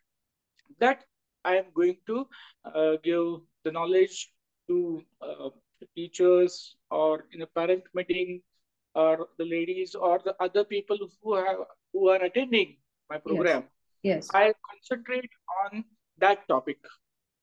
that 0.80 1.06
I 1.44 1.56
am 1.58 1.66
going 1.74 1.98
to 2.08 2.28
uh, 2.66 2.96
give 3.04 3.42
the 3.64 3.72
knowledge 3.72 4.32
to 4.68 5.04
uh, 5.22 5.50
teachers 5.96 6.76
or 6.92 7.26
in 7.34 7.42
a 7.42 7.48
parent 7.48 7.84
meeting 7.94 8.42
or 8.96 9.28
the 9.38 9.46
ladies 9.46 9.96
or 9.96 10.20
the 10.24 10.36
other 10.40 10.64
people 10.64 10.98
who 11.24 11.36
have 11.36 11.60
who 11.94 12.10
are 12.10 12.22
attending 12.24 12.78
my 13.10 13.18
program. 13.18 13.64
Yes. 14.04 14.30
I 14.34 14.54
concentrate 14.70 15.30
on 15.66 15.84
that 16.20 16.48
topic 16.48 16.78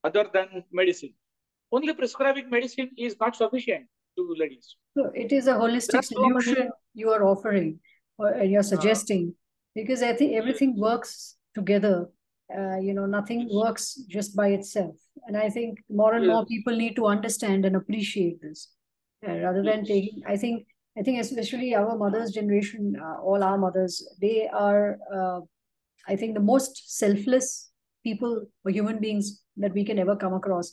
other 0.04 0.26
than 0.32 0.64
medicine. 0.72 1.12
Only 1.72 1.92
prescribing 1.92 2.48
medicine 2.48 2.90
is 2.96 3.16
not 3.20 3.36
sufficient 3.36 3.86
to 4.16 4.34
ladies. 4.38 4.76
So 4.96 5.10
it 5.14 5.32
is 5.32 5.46
a 5.46 5.54
holistic 5.54 6.04
so 6.04 6.14
solution 6.14 6.70
you 6.94 7.10
are 7.10 7.24
offering 7.24 7.80
or 8.18 8.34
uh, 8.34 8.42
you're 8.42 8.62
suggesting 8.62 9.34
because 9.74 10.02
I 10.02 10.14
think 10.14 10.34
everything 10.34 10.78
works 10.78 11.36
together. 11.54 12.06
Uh, 12.56 12.76
you 12.78 12.94
know, 12.94 13.06
nothing 13.06 13.40
Yes. 13.40 13.50
works 13.52 13.94
just 14.08 14.36
by 14.36 14.48
itself. 14.50 14.94
And 15.26 15.36
I 15.36 15.50
think 15.50 15.80
more 15.90 16.14
and 16.14 16.26
more 16.28 16.46
people 16.46 16.76
need 16.76 16.94
to 16.96 17.06
understand 17.06 17.64
and 17.66 17.74
appreciate 17.74 18.40
this 18.40 18.68
uh, 19.26 19.32
rather 19.46 19.62
than 19.64 19.80
Yes. 19.80 19.88
taking. 19.88 20.22
I 20.26 20.36
think, 20.36 20.66
I 20.96 21.02
think 21.02 21.20
especially 21.20 21.74
our 21.74 21.98
mother's 21.98 22.30
generation, 22.30 22.94
uh, 23.02 23.16
all 23.20 23.42
our 23.42 23.58
mothers, 23.58 23.94
they 24.20 24.48
are, 24.48 24.96
uh, 25.12 25.40
I 26.08 26.16
think, 26.16 26.34
the 26.34 26.40
most 26.40 26.98
selfless 26.98 27.70
people 28.04 28.46
or 28.64 28.70
human 28.70 28.98
beings 29.00 29.42
that 29.56 29.72
we 29.72 29.84
can 29.84 29.98
ever 29.98 30.16
come 30.16 30.34
across. 30.34 30.72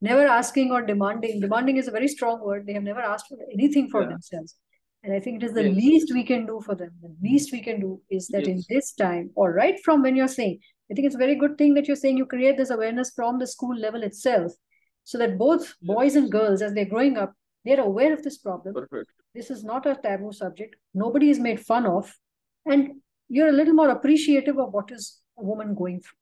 Never 0.00 0.26
asking 0.26 0.70
or 0.70 0.82
demanding. 0.82 1.40
Demanding 1.40 1.76
is 1.76 1.88
a 1.88 1.90
very 1.90 2.08
strong 2.08 2.40
word. 2.40 2.66
They 2.66 2.72
have 2.74 2.84
never 2.84 3.00
asked 3.00 3.26
for 3.28 3.38
anything 3.52 3.88
for 3.90 4.02
Yeah. 4.02 4.10
themselves. 4.10 4.56
And 5.02 5.12
I 5.12 5.20
think 5.20 5.42
it 5.42 5.46
is 5.46 5.54
the 5.54 5.64
Yes. 5.64 5.76
least 5.76 6.12
we 6.14 6.24
can 6.24 6.46
do 6.46 6.60
for 6.60 6.74
them. 6.74 6.90
The 7.02 7.14
least 7.22 7.52
we 7.52 7.60
can 7.60 7.80
do 7.80 8.00
is 8.10 8.28
that 8.28 8.46
in 8.46 8.62
this 8.68 8.92
time, 8.92 9.30
or 9.34 9.52
right 9.52 9.78
from 9.84 10.02
when 10.02 10.16
you're 10.16 10.28
saying, 10.28 10.60
I 10.90 10.94
think 10.94 11.06
it's 11.06 11.14
a 11.14 11.24
very 11.26 11.34
good 11.34 11.58
thing 11.58 11.74
that 11.74 11.86
you're 11.86 11.96
saying 11.96 12.16
you 12.16 12.26
create 12.26 12.56
this 12.56 12.70
awareness 12.70 13.12
from 13.14 13.38
the 13.38 13.46
school 13.46 13.76
level 13.76 14.02
itself, 14.02 14.52
so 15.04 15.18
that 15.18 15.38
both 15.38 15.74
boys 15.82 16.16
and 16.16 16.30
girls, 16.30 16.62
as 16.62 16.74
they're 16.74 16.84
growing 16.84 17.16
up, 17.16 17.32
they're 17.64 17.80
aware 17.80 18.12
of 18.12 18.22
this 18.22 18.38
problem. 18.38 18.74
Perfect. 18.74 19.10
This 19.34 19.50
is 19.50 19.64
not 19.64 19.86
a 19.86 19.94
taboo 19.94 20.32
subject. 20.32 20.76
Nobody 20.94 21.30
is 21.30 21.38
made 21.38 21.60
fun 21.60 21.86
of. 21.86 22.14
And 22.66 23.00
you're 23.28 23.48
a 23.48 23.52
little 23.52 23.74
more 23.74 23.90
appreciative 23.90 24.58
of 24.58 24.72
what 24.72 24.90
is 24.90 25.20
a 25.38 25.44
woman 25.44 25.74
going 25.74 26.00
through? 26.00 26.16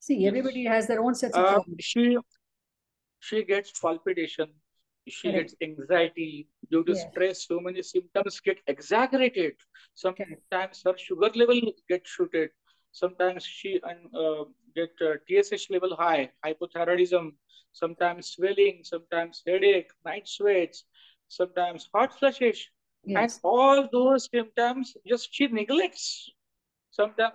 See, 0.00 0.26
everybody 0.26 0.64
has 0.64 0.86
their 0.86 1.02
own 1.02 1.14
sets 1.14 1.36
of 1.36 1.44
Uh, 1.44 1.54
problems. 1.54 1.76
she 1.80 2.16
she 3.20 3.44
gets 3.44 3.78
palpitation, 3.80 4.48
she 5.08 5.30
Correct. 5.30 5.50
gets 5.50 5.54
anxiety 5.62 6.48
due 6.70 6.84
to 6.84 6.94
stress. 6.94 7.46
So 7.46 7.60
many 7.60 7.82
symptoms 7.82 8.40
get 8.40 8.58
exaggerated. 8.66 9.54
Correct. 10.16 10.42
Sometimes 10.50 10.82
her 10.84 10.96
sugar 10.98 11.30
level 11.34 11.60
gets 11.88 12.10
shooted. 12.10 12.50
Sometimes 12.92 13.44
she 13.44 13.80
uh, 13.82 14.44
get 14.74 14.90
uh, 15.00 15.14
TSH 15.26 15.70
level 15.70 15.96
high, 15.96 16.30
hypothyroidism. 16.44 17.32
Sometimes 17.72 18.28
swelling. 18.28 18.80
Sometimes 18.84 19.42
headache, 19.46 19.90
night 20.04 20.28
sweats. 20.28 20.84
Sometimes 21.28 21.88
hot 21.94 22.18
flushes, 22.18 22.68
and 23.14 23.32
all 23.42 23.88
those 23.92 24.28
symptoms 24.32 24.96
just 25.06 25.32
she 25.34 25.46
neglects. 25.48 26.30
Sometimes 26.90 27.34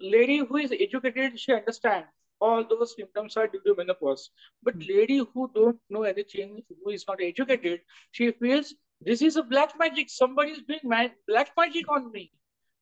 lady 0.00 0.38
who 0.38 0.56
is 0.56 0.72
educated, 0.72 1.38
she 1.38 1.52
understands 1.52 2.08
all 2.40 2.64
those 2.68 2.94
symptoms 2.96 3.36
are 3.36 3.46
due 3.46 3.60
to 3.66 3.74
menopause. 3.76 4.30
But 4.62 4.74
Hmm. 4.74 4.88
lady 4.88 5.18
who 5.18 5.50
don't 5.54 5.78
know 5.90 6.02
anything, 6.02 6.62
who 6.82 6.90
is 6.90 7.04
not 7.08 7.20
educated, 7.20 7.80
she 8.12 8.30
feels 8.32 8.74
this 9.00 9.22
is 9.22 9.36
a 9.36 9.42
black 9.42 9.78
magic. 9.78 10.10
Somebody 10.10 10.52
is 10.52 10.62
doing 10.62 10.80
ma 10.84 11.08
black 11.28 11.52
magic 11.56 11.90
on 11.90 12.10
me, 12.12 12.32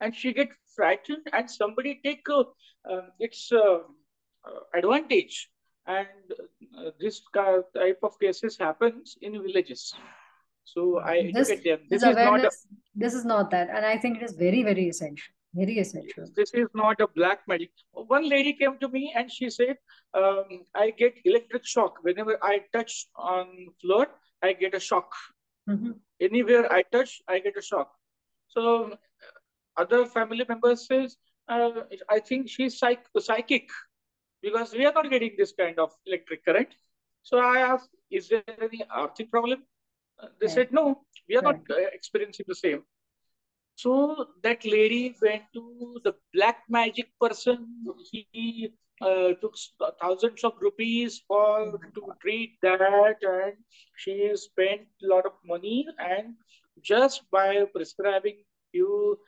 and 0.00 0.14
she 0.14 0.33
get 0.33 0.50
frightened, 0.76 1.28
and 1.33 1.50
somebody 1.50 2.00
take 2.04 2.28
uh, 2.28 2.45
uh, 2.90 3.02
its 3.18 3.50
uh, 3.52 3.78
advantage. 4.75 5.50
And 5.87 6.33
uh, 6.78 6.90
this 7.00 7.23
type 7.35 7.99
of 8.02 8.18
cases 8.18 8.59
happens 8.59 9.16
in 9.21 9.33
villages. 9.42 10.00
So 10.75 10.99
I 10.99 11.30
This 11.32 11.50
educate 11.50 11.70
them. 11.70 11.80
this 11.90 12.02
This 12.02 12.11
is 12.11 12.16
not 12.16 12.44
a 12.44 12.50
this 13.02 13.14
is 13.14 13.25
not 13.25 13.50
that. 13.50 13.68
And 13.70 13.87
I 13.87 13.96
think 13.96 14.16
it 14.18 14.25
is 14.28 14.32
very, 14.44 14.62
very 14.68 14.88
essential. 14.88 15.32
Very 15.54 15.78
essential. 15.78 16.26
This 16.38 16.52
is 16.62 16.68
not 16.75 17.00
a 17.00 17.06
black 17.18 17.42
magic. 17.49 17.70
One 18.14 18.28
lady 18.28 18.52
came 18.52 18.78
to 18.78 18.88
me 18.88 19.12
and 19.16 19.30
she 19.30 19.49
said, 19.49 19.76
um, 20.23 20.64
I 20.75 20.90
get 20.90 21.14
electric 21.25 21.64
shock. 21.64 21.99
Whenever 22.02 22.37
I 22.42 22.54
touch 22.73 23.06
on 23.16 23.68
floor, 23.80 24.06
I 24.42 24.52
get 24.64 24.75
a 24.75 24.80
shock. 24.88 25.14
Mhm. 25.68 25.94
Anywhere 26.28 26.64
I 26.78 26.82
touch, 26.96 27.14
I 27.28 27.38
get 27.46 27.56
a 27.62 27.62
shock. 27.70 27.94
So 28.56 28.66
other 29.85 30.04
family 30.16 30.44
members 30.49 30.87
says, 30.87 31.16
uh, 31.49 31.82
I 32.16 32.18
think 32.20 32.49
she's 32.56 32.78
psych 32.78 33.06
psychic 33.28 33.70
because 34.42 34.73
we 34.73 34.85
are 34.90 34.92
not 34.99 35.11
getting 35.14 35.35
this 35.38 35.52
kind 35.62 35.78
of 35.87 35.96
electric 36.06 36.44
current. 36.44 36.76
So 37.23 37.38
I 37.38 37.58
asked, 37.73 37.90
is 38.11 38.28
there 38.28 38.44
any 38.68 38.82
earthing 39.04 39.28
problem? 39.28 39.64
Uh, 40.23 40.28
They 40.40 40.49
said, 40.49 40.73
no, 40.73 41.02
we 41.28 41.37
are 41.37 41.42
not 41.42 41.56
uh, 41.70 41.75
experiencing 41.92 42.46
the 42.49 42.54
same. 42.54 42.82
So 43.75 44.26
that 44.42 44.64
lady 44.64 45.14
went 45.20 45.42
to 45.52 46.00
the 46.02 46.14
black 46.32 46.62
magic 46.68 47.08
person. 47.20 47.85
He 48.11 48.73
uh, 49.02 49.35
took 49.42 49.54
thousands 50.00 50.44
of 50.44 50.54
rupees 50.61 51.20
for 51.28 51.78
to 51.94 52.02
treat 52.23 52.56
that, 52.62 52.80
and 52.80 53.54
she 53.96 54.32
spent 54.35 54.88
a 55.04 55.06
lot 55.06 55.26
of 55.26 55.32
money. 55.44 55.87
And 55.99 56.35
just 56.82 57.30
by 57.30 57.64
prescribing 57.75 58.38
few 58.73 59.18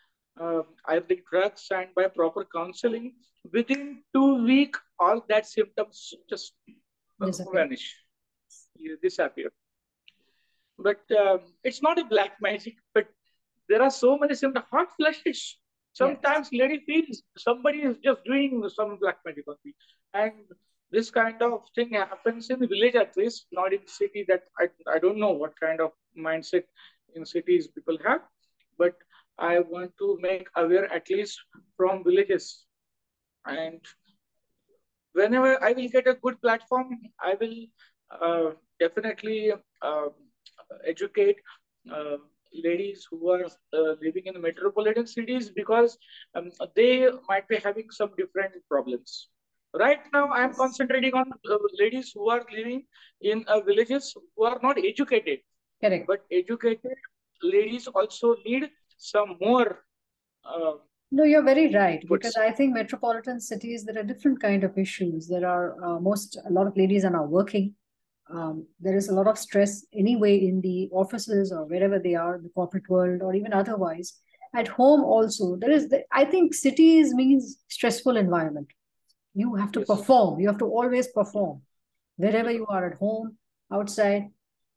uh, 0.41 0.63
Ayurvedic 0.89 1.25
drugs 1.31 1.67
and 1.71 1.89
by 1.95 2.09
proper 2.09 2.47
counseling, 2.47 3.17
within 3.53 4.03
two 4.15 4.45
weeks, 4.45 4.81
all 4.99 5.23
that 5.29 5.47
symptoms 5.47 6.15
just 6.31 6.55
uh, 7.21 7.27
Disappear. 7.27 7.53
vanish, 7.53 7.97
disappear. 9.03 9.51
But 10.79 11.01
um, 11.19 11.41
it's 11.65 11.83
not 11.83 11.99
a 11.99 12.05
black 12.05 12.33
magic, 12.41 12.77
but 12.95 13.07
there 13.69 13.83
are 13.83 13.91
so 13.91 14.17
many 14.19 14.35
symptoms. 14.35 14.67
Hot 14.71 14.89
flushes. 14.97 15.25
Yes. 15.27 15.57
Sometimes 15.93 16.49
lady 16.53 16.81
feels 16.87 17.23
somebody 17.37 17.79
is 17.81 17.97
just 18.05 18.25
doing 18.25 18.63
some 18.69 18.99
black 19.01 19.19
magic 19.25 19.45
on 19.49 19.57
me. 19.65 19.75
And 20.15 20.33
this 20.91 21.11
kind 21.11 21.43
of 21.43 21.63
thing 21.75 21.91
happens 21.91 22.51
in 22.51 22.61
the 22.61 22.67
village 22.67 22.95
at 22.95 23.17
least, 23.17 23.47
not 23.53 23.73
in 23.73 23.87
city 23.87 24.25
that 24.29 24.45
I, 24.59 24.69
I 24.91 24.99
don't 24.99 25.19
know 25.19 25.33
what 25.33 25.59
kind 25.61 25.81
of 25.81 25.91
mindset 26.17 26.65
in 27.15 27.27
cities 27.27 27.67
people 27.69 27.99
have. 28.05 28.21
But 28.79 28.95
I 29.39 29.61
want 29.61 29.93
to 29.99 30.19
make 30.21 30.49
aware 30.57 30.93
at 30.93 31.11
least 31.11 31.41
from 31.77 32.05
villages. 32.05 32.65
And 33.47 33.81
whenever 35.13 35.63
I 35.63 35.73
will 35.73 35.89
get 35.89 36.07
a 36.07 36.15
good 36.15 36.41
platform, 36.41 36.91
I 37.21 37.35
will 37.41 37.67
uh, 38.11 38.51
definitely 38.81 39.53
uh, 39.83 40.09
educate 40.87 41.37
uh, 41.93 42.17
ladies 42.53 43.07
who 43.11 43.31
are 43.31 43.45
uh, 43.45 43.95
living 44.03 44.25
in 44.27 44.41
metropolitan 44.41 45.07
cities 45.07 45.51
because 45.51 45.99
um, 46.35 46.51
they 46.75 47.09
might 47.29 47.47
be 47.49 47.57
having 47.57 47.91
some 47.91 48.11
different 48.17 48.53
problems. 48.69 49.29
Right 49.75 50.01
now, 50.13 50.29
I 50.29 50.45
am 50.45 50.55
concentrating 50.55 51.13
on 51.15 51.31
uh, 51.51 51.57
ladies 51.79 52.13
who 52.15 52.31
are 52.31 52.45
living 52.51 52.85
in 53.21 53.45
uh, 53.47 53.61
villages 53.61 54.15
who 54.37 54.45
are 54.45 54.59
not 54.63 54.79
educated, 54.79 55.41
Correct. 55.83 56.07
but 56.07 56.25
educated 56.33 56.97
ladies 57.43 57.87
also 57.87 58.37
need 58.45 58.71
some 58.97 59.37
more 59.41 59.85
uh, 60.45 60.73
No, 61.11 61.25
you're 61.25 61.43
very 61.43 61.73
right 61.75 62.03
because. 62.09 62.37
I 62.37 62.51
think 62.53 62.75
metropolitan 62.75 63.41
cities 63.41 63.85
there 63.85 63.99
are 63.99 64.03
different 64.03 64.41
kind 64.41 64.65
of 64.65 64.77
issues. 64.77 65.29
There 65.29 65.47
are 65.47 65.77
uh, 65.83 66.01
most 66.01 66.39
a 66.49 66.53
lot 66.53 66.67
of 66.67 66.77
ladies 66.77 67.05
are 67.05 67.11
now 67.11 67.25
working. 67.25 67.75
Um, 68.31 68.67
there 68.81 68.97
is 68.97 69.09
a 69.09 69.15
lot 69.15 69.27
of 69.27 69.39
stress 69.39 69.87
anyway 69.95 70.37
in 70.37 70.61
the 70.61 70.89
offices 70.93 71.51
or 71.53 71.65
wherever 71.65 71.99
they 71.99 72.15
are, 72.15 72.39
the 72.39 72.51
corporate 72.51 72.89
world 72.89 73.23
or 73.23 73.35
even 73.35 73.53
otherwise. 73.53 74.15
At 74.55 74.69
home 74.69 75.03
also, 75.03 75.57
there 75.57 75.71
is 75.71 75.89
the, 75.89 76.05
I 76.13 76.25
think 76.25 76.55
cities 76.55 77.15
means 77.15 77.59
stressful 77.69 78.17
environment. 78.17 78.69
You 79.35 79.55
have 79.55 79.73
to 79.73 79.81
Yes. 79.81 79.89
perform. 79.89 80.41
You 80.41 80.49
have 80.49 80.59
to 80.59 80.67
always 80.67 81.09
perform 81.09 81.63
wherever 82.17 82.51
you 82.51 82.67
are 82.67 82.87
at 82.91 82.99
home, 82.99 83.37
outside. 83.73 84.31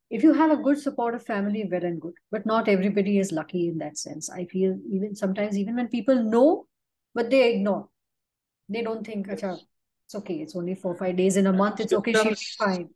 If 0.10 0.24
you 0.24 0.34
have 0.34 0.52
a 0.52 0.58
good 0.58 0.78
supportive 0.78 1.26
family, 1.26 1.68
well 1.72 1.84
and 1.84 2.00
good. 2.02 2.14
But 2.32 2.46
not 2.46 2.68
everybody 2.68 3.18
is 3.18 3.32
lucky 3.32 3.68
in 3.70 3.78
that 3.80 3.98
sense. 3.98 4.30
I 4.30 4.46
feel 4.46 4.78
even 4.90 5.16
sometimes, 5.16 5.58
even 5.58 5.76
when 5.76 5.88
people 5.88 6.22
know, 6.22 6.68
but 7.14 7.30
they 7.30 7.54
ignore. 7.54 7.88
They 8.70 8.82
don't 8.82 9.06
think, 9.06 9.28
Yes. 9.28 9.66
It's 10.06 10.16
okay. 10.16 10.36
It's 10.36 10.56
only 10.58 10.76
four, 10.76 10.94
five 10.96 11.16
days 11.16 11.38
in 11.38 11.48
a 11.48 11.54
month. 11.54 11.80
It's 11.80 11.94
okay. 11.94 12.14
Symptoms, 12.14 12.56
fine. 12.60 12.90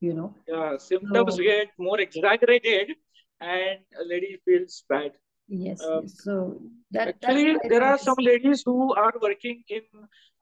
You 0.00 0.14
know. 0.14 0.34
yeah, 0.48 0.76
symptoms 0.78 1.36
So 1.36 1.42
get 1.42 1.68
more 1.78 2.00
exaggerated 2.00 2.92
and 3.40 3.78
a 4.00 4.04
lady 4.04 4.38
feels 4.44 4.84
bad. 4.88 5.12
yes, 5.48 5.80
Um, 5.84 6.02
yes. 6.02 6.22
So 6.24 6.60
that 6.92 7.08
Actually, 7.08 7.56
there 7.68 7.82
are 7.82 7.98
some 7.98 8.16
ladies 8.18 8.62
who 8.64 8.94
are 8.94 9.12
working 9.20 9.62
in 9.68 9.82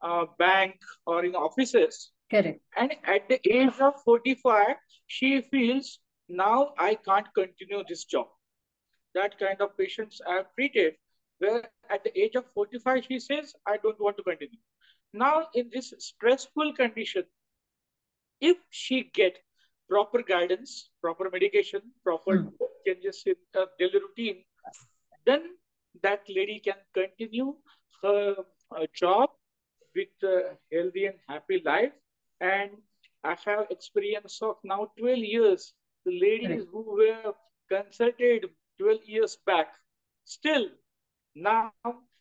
uh, 0.01 0.25
bank 0.37 0.75
or 1.05 1.25
in 1.25 1.35
offices, 1.35 2.11
correct. 2.31 2.61
and 2.77 2.95
at 3.05 3.27
the 3.29 3.39
age 3.49 3.79
of 3.79 4.01
45, 4.03 4.75
she 5.07 5.41
feels 5.41 5.99
now 6.29 6.73
I 6.77 6.95
can't 6.95 7.27
continue 7.33 7.83
this 7.87 8.05
job. 8.05 8.27
That 9.13 9.37
kind 9.39 9.61
of 9.61 9.77
patients 9.77 10.21
I 10.27 10.35
have 10.35 10.53
treated, 10.55 10.95
where 11.39 11.63
at 11.89 12.03
the 12.03 12.17
age 12.19 12.35
of 12.35 12.45
45, 12.53 13.05
she 13.05 13.19
says, 13.19 13.53
I 13.65 13.77
don't 13.77 13.99
want 13.99 14.17
to 14.17 14.23
continue. 14.23 14.59
Now, 15.13 15.47
in 15.53 15.69
this 15.73 15.93
stressful 15.97 16.73
condition, 16.73 17.23
if 18.41 18.57
she 18.69 19.03
get 19.13 19.37
proper 19.89 20.21
guidance, 20.23 20.89
proper 21.01 21.29
medication, 21.31 21.81
proper 22.03 22.33
Hmm. 22.33 22.55
changes 22.85 23.23
in 23.25 23.35
her 23.55 23.67
daily 23.79 23.99
routine, 23.99 24.43
then 25.25 25.41
that 26.01 26.21
lady 26.29 26.59
can 26.59 26.77
continue 26.93 27.55
her 28.03 28.35
uh, 28.75 28.85
job 28.93 29.29
with 29.95 30.09
a 30.23 30.57
healthy 30.71 31.05
and 31.05 31.17
happy 31.27 31.61
life. 31.65 31.93
And 32.41 32.71
I 33.23 33.35
have 33.45 33.67
experience 33.71 34.41
of 34.41 34.57
now 34.63 34.91
12 34.97 35.19
years. 35.35 35.73
The 36.05 36.19
ladies 36.19 36.65
Correct. 36.65 36.69
who 36.71 36.83
were 36.97 37.33
consulted 37.69 38.45
12 38.79 39.03
years 39.05 39.37
back, 39.45 39.73
still 40.25 40.67
now 41.35 41.73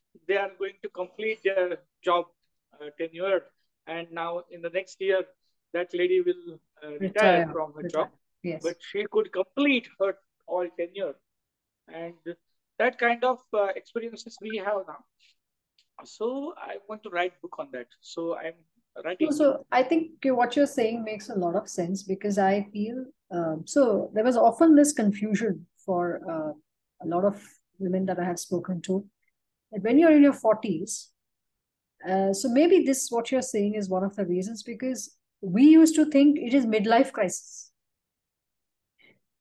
they 0.09 0.17
are 0.19 0.33
going 0.59 0.59
to 0.65 0.71
complete 0.71 1.23
their 1.45 1.61
job 1.87 2.27
uh, 2.73 2.89
tenure. 2.99 3.43
And 3.87 4.11
now 4.13 4.43
in 4.51 4.61
the 4.63 4.71
next 4.71 5.01
year, 5.01 5.25
that 5.73 5.89
lady 5.95 6.21
will 6.21 6.59
uh, 6.83 6.93
retire 6.99 7.41
Retire. 7.41 7.53
from 7.53 7.73
her 7.75 7.83
Retire. 7.83 8.03
job, 8.05 8.09
Yes. 8.43 8.63
but 8.63 8.77
she 8.81 9.05
could 9.11 9.33
complete 9.33 9.89
her 10.01 10.17
all 10.47 10.67
tenure. 10.79 11.15
And 11.89 12.15
that 12.79 12.99
kind 12.99 13.25
of 13.25 13.41
uh, 13.53 13.67
experiences 13.77 14.37
we 14.41 14.57
have 14.59 14.87
now. 14.87 15.05
So 16.05 16.55
I 16.57 16.77
want 16.89 17.03
to 17.03 17.11
write 17.11 17.41
book 17.43 17.57
on 17.59 17.69
that. 17.73 17.87
So 18.01 18.37
I'm 18.37 18.55
writing. 19.05 19.33
so 19.33 19.67
I 19.73 19.83
think 19.83 20.11
what 20.25 20.55
you're 20.57 20.67
saying 20.67 21.03
makes 21.05 21.29
a 21.29 21.35
lot 21.35 21.57
of 21.57 21.69
sense 21.69 22.03
because 22.03 22.39
I 22.39 22.69
feel 22.73 23.05
um, 23.31 23.65
so 23.67 24.11
there 24.15 24.25
was 24.25 24.37
often 24.37 24.75
this 24.75 24.93
confusion 24.93 25.67
for 25.85 26.21
uh, 26.29 26.53
a 27.05 27.07
lot 27.07 27.25
of 27.25 27.43
women 27.79 28.07
that 28.07 28.19
I 28.19 28.25
have 28.25 28.39
spoken 28.39 28.81
to 28.83 29.05
that 29.73 29.83
when 29.83 29.99
you're 29.99 30.13
in 30.13 30.23
your 30.23 30.33
40s, 30.33 31.09
uh, 32.09 32.33
so 32.33 32.49
maybe 32.49 32.85
this 32.85 33.09
what 33.11 33.31
you're 33.31 33.43
saying 33.43 33.75
is 33.75 33.89
one 33.89 34.05
of 34.05 34.17
the 34.17 34.25
reasons 34.25 34.63
because 34.63 35.18
we 35.41 35.65
used 35.65 35.95
to 35.95 36.05
think 36.07 36.39
it 36.39 36.55
is 36.55 36.67
midlife 36.67 37.13
crisis. 37.13 37.71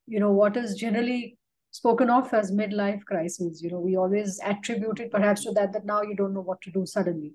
You 0.05 0.19
know, 0.19 0.31
what 0.31 0.55
is 0.55 0.75
generally 0.75 1.37
spoken 1.71 2.09
of 2.09 2.33
as 2.33 2.51
midlife 2.51 3.03
crisis, 3.03 3.61
you 3.61 3.69
know, 3.69 3.79
we 3.79 3.97
always 3.97 4.39
attribute 4.43 4.99
it 4.99 5.11
perhaps 5.11 5.43
to 5.43 5.51
that, 5.51 5.73
that 5.73 5.85
now 5.85 6.01
you 6.01 6.15
don't 6.15 6.33
know 6.33 6.41
what 6.41 6.61
to 6.61 6.71
do 6.71 6.85
suddenly. 6.85 7.33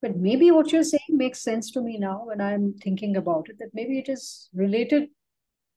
But 0.00 0.16
maybe 0.16 0.50
what 0.50 0.70
you're 0.70 0.84
saying 0.84 1.00
makes 1.10 1.42
sense 1.42 1.70
to 1.72 1.80
me 1.80 1.98
now 1.98 2.22
when 2.24 2.40
I'm 2.40 2.74
thinking 2.74 3.16
about 3.16 3.48
it, 3.48 3.58
that 3.58 3.70
maybe 3.74 3.98
it 3.98 4.08
is 4.08 4.48
related 4.54 5.08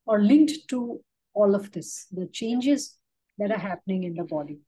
or 0.06 0.22
linked 0.22 0.68
to 0.70 1.02
all 1.34 1.56
of 1.56 1.72
this, 1.72 2.08
the 2.12 2.28
changes 2.28 2.98
that 3.38 3.52
are 3.52 3.58
happening 3.58 4.04
in 4.04 4.16
the 4.16 4.24
body. 4.24 4.60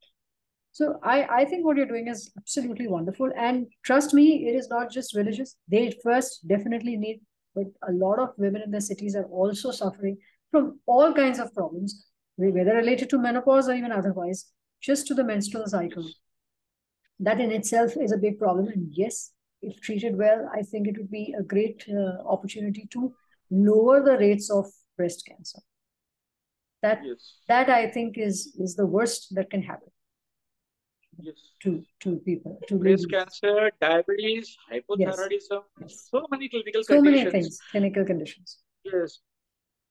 So 0.72 1.00
I, 1.04 1.24
I 1.24 1.46
think 1.46 1.66
what 1.66 1.78
you're 1.78 1.86
doing 1.86 2.08
is 2.08 2.32
absolutely 2.38 2.88
wonderful. 2.88 3.32
And 3.36 3.68
trust 3.84 4.14
me, 4.14 4.48
it 4.48 4.56
is 4.56 4.70
not 4.70 4.92
just 4.92 5.16
religious. 5.16 5.56
They 5.68 5.98
first 6.04 6.48
definitely 6.48 6.96
need, 6.96 7.22
but 7.60 7.90
a 7.90 7.92
lot 7.92 8.20
of 8.20 8.34
women 8.38 8.62
in 8.62 8.72
the 8.72 8.82
cities 8.82 9.16
are 9.16 9.26
also 9.26 9.72
suffering 9.72 10.18
from 10.52 10.80
all 10.86 11.14
kinds 11.14 11.40
of 11.40 11.54
problems, 11.54 12.06
whether 12.38 12.76
related 12.76 13.10
to 13.10 13.20
menopause 13.20 13.70
or 13.70 13.74
even 13.74 13.92
otherwise, 13.92 14.46
just 14.82 15.08
to 15.08 15.14
the 15.14 15.24
menstrual 15.24 15.68
cycle. 15.68 16.08
That 17.20 17.40
in 17.40 17.52
itself 17.52 17.98
is 17.98 18.12
a 18.12 18.18
big 18.18 18.40
problem. 18.40 18.68
And 18.68 18.88
yes, 18.92 19.32
if 19.62 19.82
treated 19.82 20.18
well, 20.18 20.50
I 20.54 20.62
think 20.62 20.88
it 20.88 20.98
would 20.98 21.12
be 21.12 21.36
a 21.38 21.44
great 21.44 21.86
uh, 21.90 22.28
opportunity 22.28 22.88
to 22.92 23.14
lower 23.52 24.02
the 24.04 24.18
rates 24.18 24.50
of 24.50 24.66
breast 24.96 25.26
cancer. 25.28 25.60
That 26.82 27.02
yes. 27.04 27.36
that 27.50 27.70
I 27.70 27.92
think 27.92 28.18
is 28.18 28.56
is 28.58 28.76
the 28.76 28.86
worst 28.86 29.36
that 29.36 29.50
can 29.50 29.62
happen 29.62 29.90
Yes. 31.22 31.40
to 31.64 31.84
to 32.02 32.18
people 32.26 32.60
to 32.68 32.78
Breast 32.80 33.06
ladies. 33.12 33.14
cancer, 33.16 33.72
diabetes, 33.82 34.58
hypothyroidism, 34.72 35.64
Yes. 35.82 36.10
so 36.12 36.26
many 36.32 36.48
clinical 36.50 36.84
So 36.84 37.02
many 37.02 37.24
conditions. 37.24 37.34
things, 37.34 37.60
clinical 37.72 38.06
conditions. 38.06 38.58
Yes. 38.84 39.20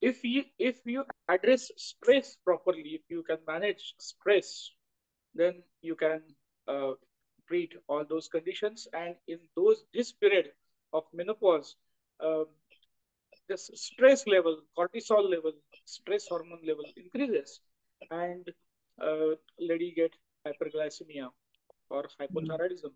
If 0.01 0.23
you 0.25 0.45
if 0.59 0.81
you 0.87 1.05
address 1.29 1.71
stress 1.77 2.37
properly, 2.45 3.01
if 3.01 3.03
you 3.09 3.23
can 3.25 3.39
manage 3.47 3.95
stress, 3.99 4.71
then 5.35 5.63
you 5.83 5.97
can 5.97 6.23
uh, 6.69 6.93
treat 7.49 7.75
all 7.89 8.05
those 8.09 8.29
conditions. 8.29 8.87
And 8.93 9.17
in 9.27 9.39
those 9.57 9.85
this 9.93 10.13
period 10.13 10.53
of 10.93 11.05
menopause, 11.13 11.77
um, 12.21 12.47
this 13.49 13.71
stress 13.75 14.27
level, 14.27 14.63
cortisol 14.79 15.29
level, 15.29 15.53
stress 15.85 16.27
hormone 16.29 16.61
level 16.65 16.85
increases, 16.97 17.61
and 18.11 18.47
uh, 19.03 19.35
lady 19.59 19.93
get 19.97 20.13
hyperglycemia 20.49 21.29
or 21.91 22.05
hypothyroidism. 22.21 22.93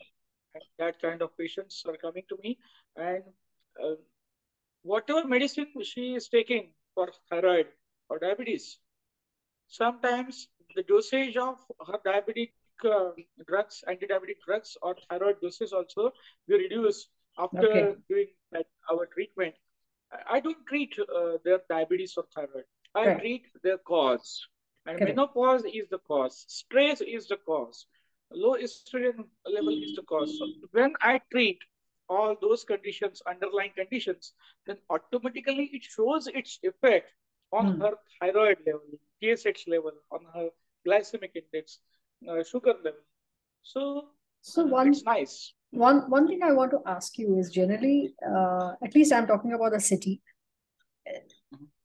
And 0.54 0.64
that 0.78 1.00
kind 1.02 1.22
of 1.22 1.36
patients 1.38 1.82
are 1.86 1.96
coming 1.96 2.24
to 2.30 2.38
me, 2.44 2.58
and 2.96 3.22
uh, 3.82 3.94
whatever 4.82 5.26
medicine 5.26 5.66
she 5.82 6.14
is 6.14 6.28
taking 6.28 6.72
for 6.94 7.08
thyroid 7.30 7.66
or 8.08 8.18
diabetes, 8.18 8.78
sometimes 9.68 10.48
the 10.76 10.82
dosage 10.82 11.36
of 11.36 11.58
her 11.86 11.98
diabetic 12.06 12.50
uh, 12.84 13.10
drugs, 13.48 13.84
anti-diabetic 13.88 14.36
drugs, 14.46 14.76
or 14.82 14.94
thyroid 15.08 15.36
doses 15.40 15.72
also 15.72 16.12
we 16.48 16.56
reduce 16.56 17.08
after 17.38 17.68
Okay. 17.68 17.96
doing 18.08 18.28
that 18.52 18.66
our 18.90 19.06
treatment. 19.06 19.54
I- 20.12 20.36
I 20.36 20.40
don't 20.40 20.66
treat 20.66 20.98
uh, 21.00 21.38
their 21.44 21.60
diabetes 21.68 22.14
or 22.16 22.24
thyroid. 22.34 22.66
I 22.94 23.06
Right. 23.06 23.20
treat 23.20 23.46
their 23.62 23.78
cause. 23.78 24.46
And 24.86 24.98
Correct. 24.98 25.16
menopause 25.16 25.64
is 25.64 25.88
the 25.90 25.98
cause. 25.98 26.44
Stress 26.48 27.00
is 27.00 27.28
the 27.28 27.36
cause. 27.36 27.86
Low 28.30 28.56
estrogen 28.56 29.24
level 29.46 29.74
is 29.82 29.94
the 29.94 30.02
cause. 30.02 30.38
So 30.38 30.46
when 30.72 30.94
I 31.00 31.20
treat 31.30 31.58
all 32.08 32.36
those 32.40 32.64
conditions, 32.64 33.22
underlying 33.26 33.72
conditions, 33.76 34.32
then 34.66 34.78
automatically 34.90 35.70
it 35.72 35.84
shows 35.84 36.26
its 36.28 36.58
effect 36.62 37.12
on 37.52 37.66
Hmm. 37.66 37.80
her 37.80 37.92
thyroid 38.20 38.58
level, 38.66 38.82
TSH 39.20 39.68
level, 39.68 39.92
on 40.10 40.20
her 40.34 40.50
glycemic 40.86 41.36
index, 41.36 41.78
uh, 42.28 42.42
sugar 42.42 42.74
level. 42.84 43.00
So 43.62 44.08
So 44.40 44.62
uh, 44.62 44.66
one 44.66 44.88
it's 44.88 45.04
nice. 45.04 45.54
one 45.70 46.10
one 46.10 46.26
thing 46.26 46.42
I 46.42 46.52
want 46.52 46.70
to 46.72 46.80
ask 46.86 47.18
you 47.18 47.38
is 47.38 47.50
generally, 47.50 48.14
uh, 48.26 48.72
at 48.82 48.94
least 48.94 49.12
I'm 49.12 49.26
talking 49.26 49.52
about 49.52 49.72
the 49.72 49.80
city. 49.80 50.22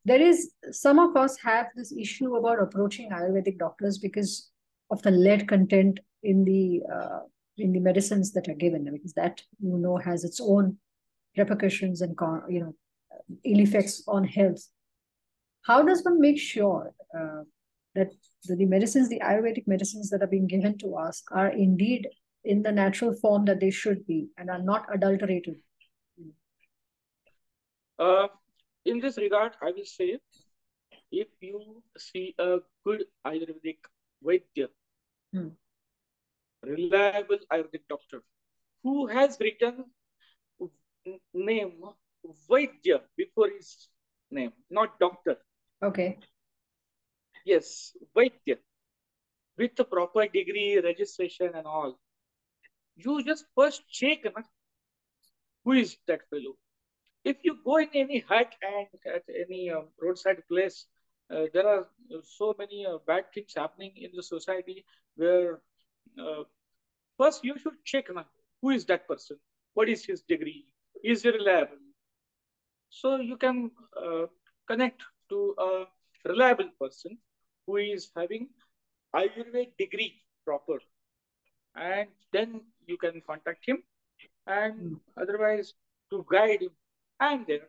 There 0.08 0.22
is 0.22 0.52
some 0.72 1.00
of 1.00 1.17
us 1.17 1.38
have 1.43 1.67
this 1.76 1.91
issue 1.91 2.36
about 2.38 2.62
approaching 2.62 3.10
Ayurvedic 3.12 3.58
doctors 3.60 3.98
because 3.98 4.50
of 4.89 5.02
the 5.02 5.12
lead 5.12 5.50
content 5.50 6.00
in 6.24 6.46
the 6.46 6.82
uh, 6.96 7.20
in 7.58 7.74
the 7.74 7.82
medicines 7.82 8.32
that 8.32 8.48
are 8.48 8.54
given, 8.54 8.86
because 8.91 9.13
that 9.15 9.41
you 9.60 9.78
know 9.78 9.98
has 9.98 10.24
its 10.24 10.39
own 10.39 10.78
repercussions 11.38 12.02
and 12.02 12.15
you 12.50 12.62
know 12.62 12.74
ill 13.43 13.60
effects 13.60 14.02
on 14.08 14.24
health. 14.24 14.63
How 15.65 15.82
does 15.82 16.06
one 16.06 16.22
make 16.22 16.39
sure 16.39 16.93
uh, 17.13 17.43
that 17.96 18.13
the, 18.46 18.56
the 18.56 18.65
medicines, 18.65 19.10
the 19.10 19.20
Ayurvedic 19.20 19.67
medicines 19.67 20.10
that 20.12 20.22
are 20.22 20.34
being 20.38 20.48
given 20.48 20.78
to 20.78 20.96
us, 20.96 21.22
are 21.32 21.50
indeed 21.50 22.08
in 22.46 22.63
the 22.63 22.72
natural 22.72 23.13
form 23.13 23.43
that 23.46 23.60
they 23.60 23.72
should 23.72 24.08
be 24.08 24.30
and 24.38 24.50
are 24.50 24.63
not 24.63 24.86
adulterated? 24.93 25.56
Uh, 28.00 28.28
in 28.88 29.00
this 29.00 29.17
regard, 29.17 29.54
I 29.62 29.71
will 29.71 29.86
say 29.86 30.19
if 31.12 31.28
you 31.41 31.84
see 31.97 32.36
a 32.39 32.60
good 32.86 33.06
Ayurvedic 33.26 33.91
Vaidya, 34.23 34.67
Hmm. 35.34 35.50
reliable 36.63 37.39
Ayurvedic 37.52 37.88
doctor 37.89 38.21
who 38.84 39.08
has 39.08 39.38
written 39.39 39.86
name 41.34 41.73
Vaidya 42.50 43.02
before 43.15 43.50
his 43.50 43.89
name, 44.32 44.54
not 44.69 45.00
doctor. 45.00 45.38
Okay. 45.82 46.17
Yes, 47.45 47.95
Vaidya 48.15 48.58
with 49.58 49.76
the 49.76 49.84
proper 49.86 50.28
degree, 50.28 50.80
registration, 50.80 51.56
and 51.56 51.65
all. 51.65 52.00
You 52.95 53.23
just 53.23 53.45
first 53.56 53.84
check 53.89 54.23
na, 54.23 54.41
who 55.63 55.73
is 55.73 55.97
that 56.08 56.21
fellow. 56.30 56.56
If 57.31 57.37
you 57.43 57.53
go 57.65 57.77
in 57.77 57.89
any 57.93 58.19
hut 58.29 58.53
and 58.61 58.87
at 59.15 59.23
any 59.43 59.69
um, 59.71 59.85
roadside 60.01 60.41
place, 60.49 60.85
uh, 61.33 61.45
there 61.53 61.67
are 61.67 61.85
so 62.23 62.53
many 62.57 62.85
uh, 62.85 62.97
bad 63.07 63.25
things 63.33 63.53
happening 63.55 63.91
in 63.95 64.11
the 64.15 64.23
society 64.23 64.85
where 65.15 65.59
uh, 66.25 66.43
first 67.17 67.43
you 67.43 67.57
should 67.57 67.77
check 67.85 68.05
na, 68.13 68.23
who 68.61 68.69
is 68.71 68.85
that 68.85 69.07
person, 69.07 69.37
what 69.73 69.89
is 69.89 70.05
his 70.05 70.21
degree, 70.21 70.65
is 71.03 71.23
he 71.23 71.29
reliable. 71.31 71.83
So 72.89 73.17
you 73.17 73.37
can 73.37 73.71
uh, 73.95 74.27
connect 74.67 75.03
to 75.29 75.55
a 75.57 75.85
reliable 76.29 76.69
person 76.79 77.17
who 77.65 77.77
is 77.77 78.09
having 78.15 78.49
Ayurveda 79.15 79.71
degree 79.77 80.21
proper, 80.45 80.79
and 81.75 82.09
then 82.31 82.61
you 82.87 82.97
can 82.97 83.21
contact 83.27 83.65
him. 83.67 83.83
And 84.47 84.75
Hmm. 84.77 84.95
otherwise, 85.17 85.73
to 86.11 86.25
guide 86.29 86.61
him, 86.61 86.71
I'm 87.19 87.45
there. 87.47 87.67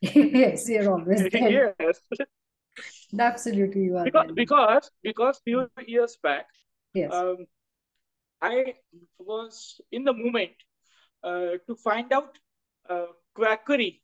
yes, 0.00 0.68
you're 0.68 0.90
always 0.90 1.22
there. 1.32 1.74
yes, 1.80 2.00
Absolutely, 3.18 3.82
you 3.84 3.96
are 3.96 4.04
because 4.04 4.26
there. 4.26 4.34
because 4.34 4.90
because 5.02 5.40
few 5.44 5.68
years 5.86 6.16
back, 6.22 6.46
Yes. 6.94 7.12
um, 7.12 7.46
I 8.40 8.74
was 9.18 9.80
in 9.92 10.04
the 10.04 10.12
moment 10.12 10.52
uh, 11.22 11.58
to 11.66 11.74
find 11.76 12.12
out 12.12 12.38
uh, 12.88 13.06
quackery. 13.34 14.02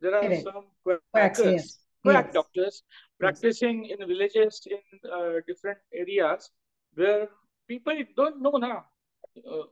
There 0.00 0.14
are 0.14 0.22
Correct. 0.22 0.42
some 0.44 0.66
Quacks, 1.12 1.40
quackers, 1.40 1.52
yes. 1.52 1.78
quack 2.02 2.26
Yes. 2.26 2.34
doctors 2.34 2.82
practicing 3.18 3.86
in 3.86 3.98
the 4.00 4.06
villages 4.06 4.66
in 4.66 4.82
uh, 5.10 5.40
different 5.46 5.78
areas 5.94 6.50
where 6.94 7.28
people 7.68 7.96
don't 8.16 8.40
know 8.42 8.52
now 8.58 8.84
uh, 9.50 9.64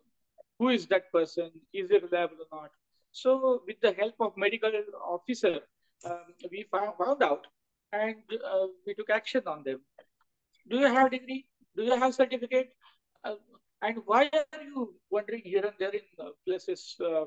who 0.59 0.68
is 0.71 0.87
that 0.88 1.11
person, 1.12 1.51
is 1.73 1.90
it 1.90 2.03
reliable 2.03 2.37
or 2.51 2.62
not. 2.62 2.71
So, 3.20 3.62
with 3.66 3.81
the 3.81 3.92
help 3.92 4.14
of 4.20 4.37
medical 4.37 4.70
officer, 5.04 5.61
um, 6.04 6.35
we 6.50 6.66
found, 6.70 6.92
found 6.98 7.22
out 7.22 7.46
and 7.92 8.16
uh, 8.50 8.66
we 8.87 8.94
took 8.94 9.11
action 9.11 9.42
on 9.46 9.62
them. 9.64 9.81
Do 10.70 10.76
you 10.78 10.87
have 10.87 11.11
degree? 11.11 11.46
Do 11.76 11.83
you 11.83 11.96
have 11.98 12.14
certificate? 12.14 12.68
Uh, 13.24 13.35
and 13.83 13.98
why 14.07 14.31
are 14.35 14.62
you 14.62 14.94
wandering 15.11 15.42
here 15.44 15.64
and 15.64 15.74
there 15.78 15.94
in 15.94 16.07
uh, 16.20 16.31
places 16.46 16.94
uh, 17.04 17.24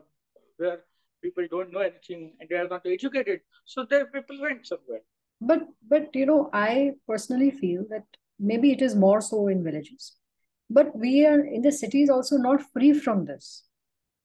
where 0.58 0.80
people 1.22 1.46
don't 1.50 1.74
know 1.74 1.80
anything 1.80 2.36
and 2.40 2.50
they 2.50 2.56
are 2.56 2.68
not 2.68 2.86
educated? 2.86 3.42
So 3.66 3.86
their 3.86 4.06
people 4.06 4.40
went 4.42 4.66
somewhere. 4.68 5.02
But 5.42 5.68
but 5.90 6.16
you 6.16 6.26
know, 6.26 6.50
I 6.54 6.92
personally 7.08 7.52
feel 7.52 7.84
that 7.90 8.06
maybe 8.40 8.72
it 8.72 8.82
is 8.82 8.96
more 8.96 9.20
so 9.20 9.48
in 9.48 9.64
villages. 9.64 10.16
But 10.70 10.96
we 10.96 11.26
are 11.26 11.44
in 11.44 11.64
the 11.64 11.72
cities 11.72 12.10
also 12.10 12.38
not 12.38 12.62
free 12.72 12.94
from 12.94 13.26
this. 13.26 13.66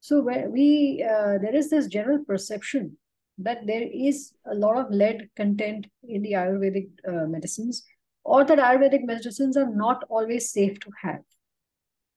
So 0.00 0.20
we 0.20 1.04
uh, 1.04 1.38
there 1.38 1.54
is 1.54 1.70
this 1.70 1.86
general 1.86 2.24
perception 2.24 2.96
that 3.38 3.66
there 3.66 3.82
is 3.82 4.32
a 4.50 4.54
lot 4.54 4.76
of 4.78 4.90
lead 4.90 5.28
content 5.36 5.86
in 6.08 6.22
the 6.22 6.32
Ayurvedic 6.32 6.88
uh, 7.06 7.26
medicines, 7.26 7.84
or 8.24 8.44
that 8.44 8.58
Ayurvedic 8.58 9.04
medicines 9.04 9.56
are 9.56 9.68
not 9.74 10.04
always 10.08 10.50
safe 10.50 10.78
to 10.80 10.90
have. 11.02 11.20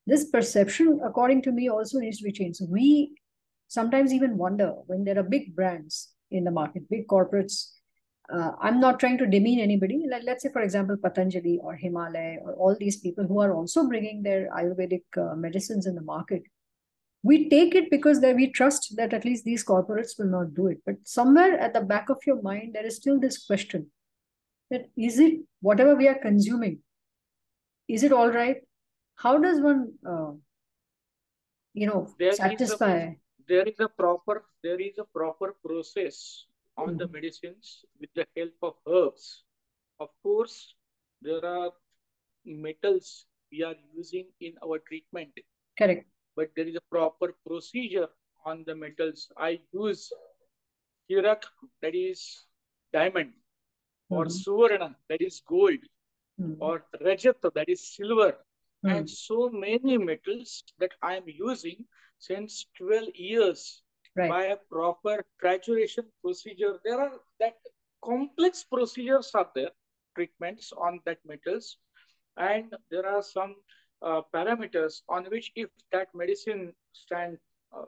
This 0.06 0.26
perception, 0.26 1.02
according 1.04 1.42
to 1.44 1.52
me, 1.52 1.70
also 1.70 2.00
needs 2.00 2.20
to 2.20 2.24
be 2.24 2.32
changed. 2.32 2.62
We 2.68 3.16
sometimes 3.68 4.14
even 4.14 4.38
wonder 4.38 4.74
when 4.88 5.04
there 5.04 5.20
are 5.20 5.24
big 5.24 5.56
brands 5.56 6.10
in 6.32 6.44
the 6.44 6.52
market, 6.52 6.90
big 6.90 7.08
corporates. 7.08 7.72
Uh, 8.32 8.52
I'm 8.62 8.80
not 8.80 9.00
trying 9.00 9.18
to 9.18 9.26
demean 9.26 9.60
anybody. 9.60 10.06
Like, 10.10 10.24
let's 10.24 10.44
say, 10.44 10.52
for 10.52 10.62
example, 10.62 10.96
Patanjali 10.98 11.60
or 11.62 11.76
Himalaya 11.76 12.38
or 12.44 12.54
all 12.54 12.76
these 12.80 12.98
people 12.98 13.26
who 13.26 13.42
are 13.42 13.54
also 13.54 13.88
bringing 13.88 14.22
their 14.22 14.50
Ayurvedic 14.56 15.04
uh, 15.18 15.36
medicines 15.36 15.88
in 15.88 15.96
the 15.96 16.02
market 16.02 16.44
we 17.24 17.50
take 17.50 17.76
it 17.76 17.90
because 17.92 18.22
that 18.22 18.36
we 18.36 18.52
trust 18.52 18.96
that 18.96 19.14
at 19.14 19.26
least 19.26 19.44
these 19.44 19.64
corporates 19.66 20.18
will 20.18 20.28
not 20.28 20.54
do 20.54 20.68
it. 20.68 20.78
But 20.86 20.96
somewhere 21.04 21.60
at 21.60 21.74
the 21.74 21.82
back 21.82 22.10
of 22.10 22.18
your 22.26 22.42
mind, 22.42 22.74
there 22.74 22.86
is 22.86 22.96
still 22.96 23.20
this 23.20 23.46
question 23.46 23.92
that 24.72 24.86
is 24.98 25.20
it 25.20 25.40
whatever 25.62 25.96
we 25.96 26.08
are 26.08 26.16
consuming, 26.20 26.80
is 27.88 28.04
it 28.04 28.14
all 28.14 28.30
right? 28.32 28.58
How 29.16 29.38
does 29.38 29.60
one, 29.60 29.94
uh, 30.08 30.32
you 31.74 31.88
know, 31.88 32.08
There 32.20 32.30
is 32.30 32.38
satisfy? 32.38 32.98
a, 32.98 33.16
there 33.48 33.68
is 33.68 33.80
a 33.80 33.90
proper 33.90 34.46
there 34.64 34.80
is 34.80 34.98
a 35.00 35.06
proper 35.06 35.56
process 35.66 36.46
on 36.78 36.98
the 36.98 37.06
Mhm. 37.08 37.14
medicines 37.14 37.84
with 38.00 38.10
the 38.14 38.26
help 38.38 38.54
of 38.62 38.76
herbs. 38.88 39.44
Of 40.00 40.10
course, 40.24 40.76
there 41.22 41.44
are 41.44 41.72
metals 42.46 43.26
we 43.52 43.64
are 43.64 43.76
using 43.94 44.28
in 44.40 44.54
our 44.64 44.80
treatment, 44.80 45.34
Correct. 45.78 46.06
But 46.40 46.50
there 46.56 46.70
is 46.72 46.78
a 46.80 46.86
proper 46.96 47.30
procedure 47.46 48.10
on 48.46 48.64
the 48.68 48.76
metals. 48.76 49.32
I 49.38 49.60
use 49.74 50.12
Hirak, 51.12 51.44
that 51.82 51.96
is 51.96 52.22
diamond, 52.94 53.34
or 54.10 54.26
Mhm. 54.26 54.36
Suvarna, 54.42 54.90
that 55.10 55.22
is 55.30 55.42
gold, 55.54 55.84
Mhm. 56.42 56.56
or 56.68 56.76
Rajat, 57.08 57.50
that 57.58 57.70
is 57.76 57.82
silver, 57.96 58.32
Mhm. 58.84 58.92
and 58.96 59.10
so 59.10 59.50
many 59.66 59.98
metals 59.98 60.64
that 60.78 60.94
I 61.02 61.16
am 61.18 61.28
using 61.28 61.86
since 62.20 62.66
12 62.80 63.12
years 63.16 63.84
Right. 64.16 64.30
by 64.36 64.44
a 64.54 64.58
proper 64.76 65.18
graduation 65.44 66.08
procedure. 66.22 66.74
There 66.86 67.02
are 67.08 67.20
that 67.44 67.58
complex 68.10 68.64
procedures 68.64 69.36
are 69.42 69.50
there, 69.56 69.74
treatments 70.16 70.72
on 70.88 71.02
that 71.06 71.20
metals, 71.34 71.78
and 72.38 72.76
there 72.90 73.06
are 73.06 73.22
some 73.22 73.56
uh, 74.02 74.22
parameters 74.34 75.02
on 75.10 75.26
which 75.26 75.52
if 75.56 75.70
that 75.92 76.08
medicine 76.14 76.74
stand 76.94 77.38
uh, 77.76 77.86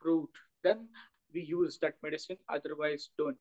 proved, 0.00 0.36
then 0.62 0.88
we 1.34 1.42
use 1.42 1.78
that 1.80 1.94
medicine, 2.02 2.36
otherwise 2.48 3.10
don't. 3.18 3.38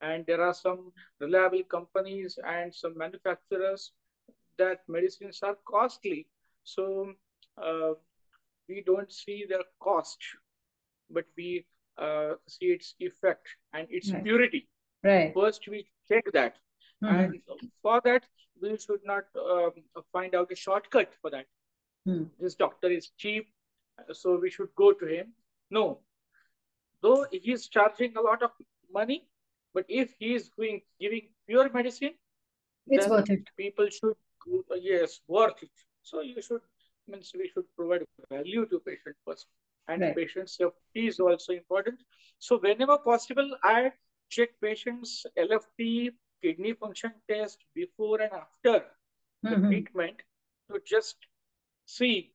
And 0.00 0.24
there 0.26 0.42
are 0.42 0.54
some 0.54 0.92
reliable 1.20 1.62
companies 1.64 2.38
and 2.46 2.74
some 2.74 2.96
manufacturers 2.96 3.92
that 4.58 4.80
medicines 4.88 5.40
are 5.42 5.56
costly. 5.66 6.26
So 6.64 7.14
uh, 7.56 7.92
we 8.68 8.82
don't 8.86 9.12
see 9.12 9.44
their 9.48 9.64
cost, 9.80 10.18
but 11.10 11.24
we 11.36 11.64
uh, 11.98 12.34
see 12.46 12.66
its 12.66 12.94
effect 13.00 13.46
and 13.72 13.86
its 13.90 14.12
Right. 14.12 14.22
purity. 14.22 14.68
Right. 15.02 15.34
First, 15.34 15.68
we 15.68 15.86
check 16.08 16.24
that. 16.32 16.56
Mhm. 17.02 17.24
And 17.24 17.42
for 17.82 18.00
that, 18.04 18.24
we 18.60 18.76
should 18.76 19.04
not 19.04 19.24
um, 19.36 19.72
find 20.12 20.34
out 20.34 20.50
a 20.52 20.56
shortcut 20.56 21.14
for 21.20 21.30
that. 21.30 21.46
Hmm. 22.04 22.24
This 22.40 22.54
doctor 22.54 22.88
is 22.90 23.10
cheap, 23.16 23.48
so 24.12 24.36
we 24.36 24.50
should 24.50 24.74
go 24.74 24.92
to 24.92 25.06
him. 25.06 25.34
No. 25.70 26.02
Though 27.02 27.26
he 27.30 27.52
is 27.52 27.68
charging 27.68 28.16
a 28.16 28.20
lot 28.20 28.42
of 28.42 28.50
money, 28.92 29.28
but 29.74 29.84
if 29.88 30.14
he 30.18 30.34
is 30.34 30.48
going, 30.50 30.82
giving 31.00 31.28
pure 31.46 31.70
medicine, 31.70 32.14
It's 32.90 33.06
worth 33.08 33.30
it. 33.30 33.48
people 33.56 33.88
should 33.90 34.16
yes 34.82 35.20
worth 35.28 35.62
it 35.62 35.70
so 36.02 36.20
you 36.22 36.40
should 36.40 36.62
means 37.06 37.32
we 37.34 37.48
should 37.48 37.66
provide 37.76 38.04
value 38.30 38.64
to 38.66 38.80
patient 38.80 39.16
first 39.26 39.46
and 39.88 40.00
Right. 40.02 40.16
patient 40.16 40.48
safety 40.48 41.06
is 41.08 41.20
also 41.20 41.52
important 41.52 42.00
so 42.38 42.58
whenever 42.58 42.96
possible 42.98 43.50
i 43.62 43.92
check 44.30 44.54
patients 44.60 45.26
lft 45.36 46.14
kidney 46.42 46.72
function 46.74 47.12
test 47.28 47.64
before 47.74 48.20
and 48.20 48.32
after 48.32 48.76
the 49.48 49.56
Mhm. 49.56 49.68
treatment 49.68 50.22
to 50.70 50.80
just 50.84 51.26
see 51.86 52.32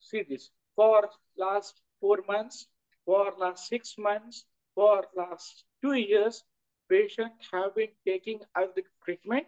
see 0.00 0.22
this. 0.22 0.50
For 0.76 1.08
last 1.36 1.80
four 2.00 2.18
months 2.28 2.66
for 3.04 3.32
last 3.38 3.68
six 3.68 3.96
months 3.98 4.44
for 4.74 5.04
last 5.16 5.64
two 5.82 5.94
years 5.94 6.44
patient 6.88 7.32
have 7.52 7.74
been 7.74 7.92
taking 8.06 8.40
out 8.56 8.74
the 8.74 8.82
treatment 9.04 9.46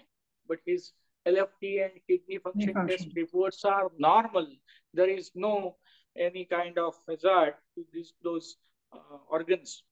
but 0.49 0.59
his 0.67 0.93
lft 1.27 1.73
and 1.85 2.01
kidney 2.09 2.39
function 2.39 2.77
test 2.87 3.09
reports 3.17 3.65
are 3.65 3.91
normal. 3.99 4.47
There 4.93 5.09
is 5.11 5.31
no 5.35 5.77
any 6.17 6.45
kind 6.45 6.79
of 6.79 6.95
hazard 7.09 7.55
to 7.75 7.85
these 7.93 8.13
those 8.23 8.57
uh, 8.93 9.19
organs 9.29 9.83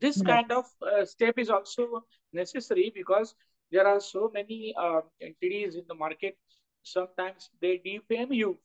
this 0.00 0.22
Right. 0.22 0.22
kind 0.22 0.50
of 0.52 0.64
uh, 0.82 1.04
step 1.04 1.38
is 1.38 1.50
also 1.50 2.04
necessary 2.32 2.92
because 2.94 3.34
there 3.70 3.86
are 3.86 4.00
so 4.00 4.30
many 4.32 4.74
uh, 4.78 5.00
entities 5.20 5.74
in 5.76 5.84
the 5.88 5.94
market. 5.94 6.36
Sometimes 6.82 7.50
they 7.60 7.78
defame 7.84 8.32
you 8.32 8.58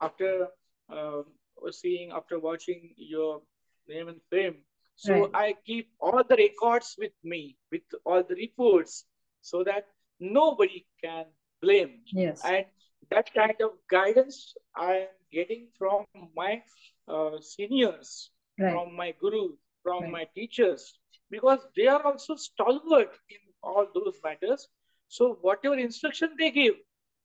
after 0.00 0.48
uh, 0.90 1.22
seeing, 1.70 2.10
after 2.12 2.38
watching 2.38 2.94
your 2.96 3.42
name 3.88 4.08
and 4.08 4.20
fame. 4.30 4.56
So 4.96 5.28
Right. 5.28 5.32
I 5.34 5.54
keep 5.66 5.88
all 6.00 6.22
the 6.28 6.36
records 6.36 6.96
with 6.98 7.12
me, 7.24 7.56
with 7.70 7.82
all 8.04 8.22
the 8.22 8.34
reports, 8.34 9.04
so 9.40 9.62
that 9.64 9.86
nobody 10.20 10.86
can 11.02 11.26
blame. 11.62 12.00
Yes. 12.12 12.42
And 12.42 12.66
that 13.10 13.32
kind 13.34 13.54
of 13.62 13.72
guidance 13.90 14.54
I 14.76 14.94
am 15.08 15.16
getting 15.32 15.68
from 15.78 16.04
my 16.36 16.62
uh, 17.08 17.40
seniors 17.40 18.30
Right. 18.58 18.72
from 18.72 18.94
my 18.96 19.12
guru, 19.20 19.56
from 19.84 20.02
Right. 20.04 20.12
my 20.16 20.24
teachers, 20.34 20.98
because 21.30 21.60
they 21.76 21.86
are 21.86 22.02
also 22.02 22.34
stalwart 22.36 23.12
in 23.30 23.38
all 23.62 23.86
those 23.94 24.18
matters. 24.24 24.66
So 25.08 25.34
whatever 25.42 25.76
instruction 25.76 26.34
they 26.38 26.50
give, 26.50 26.74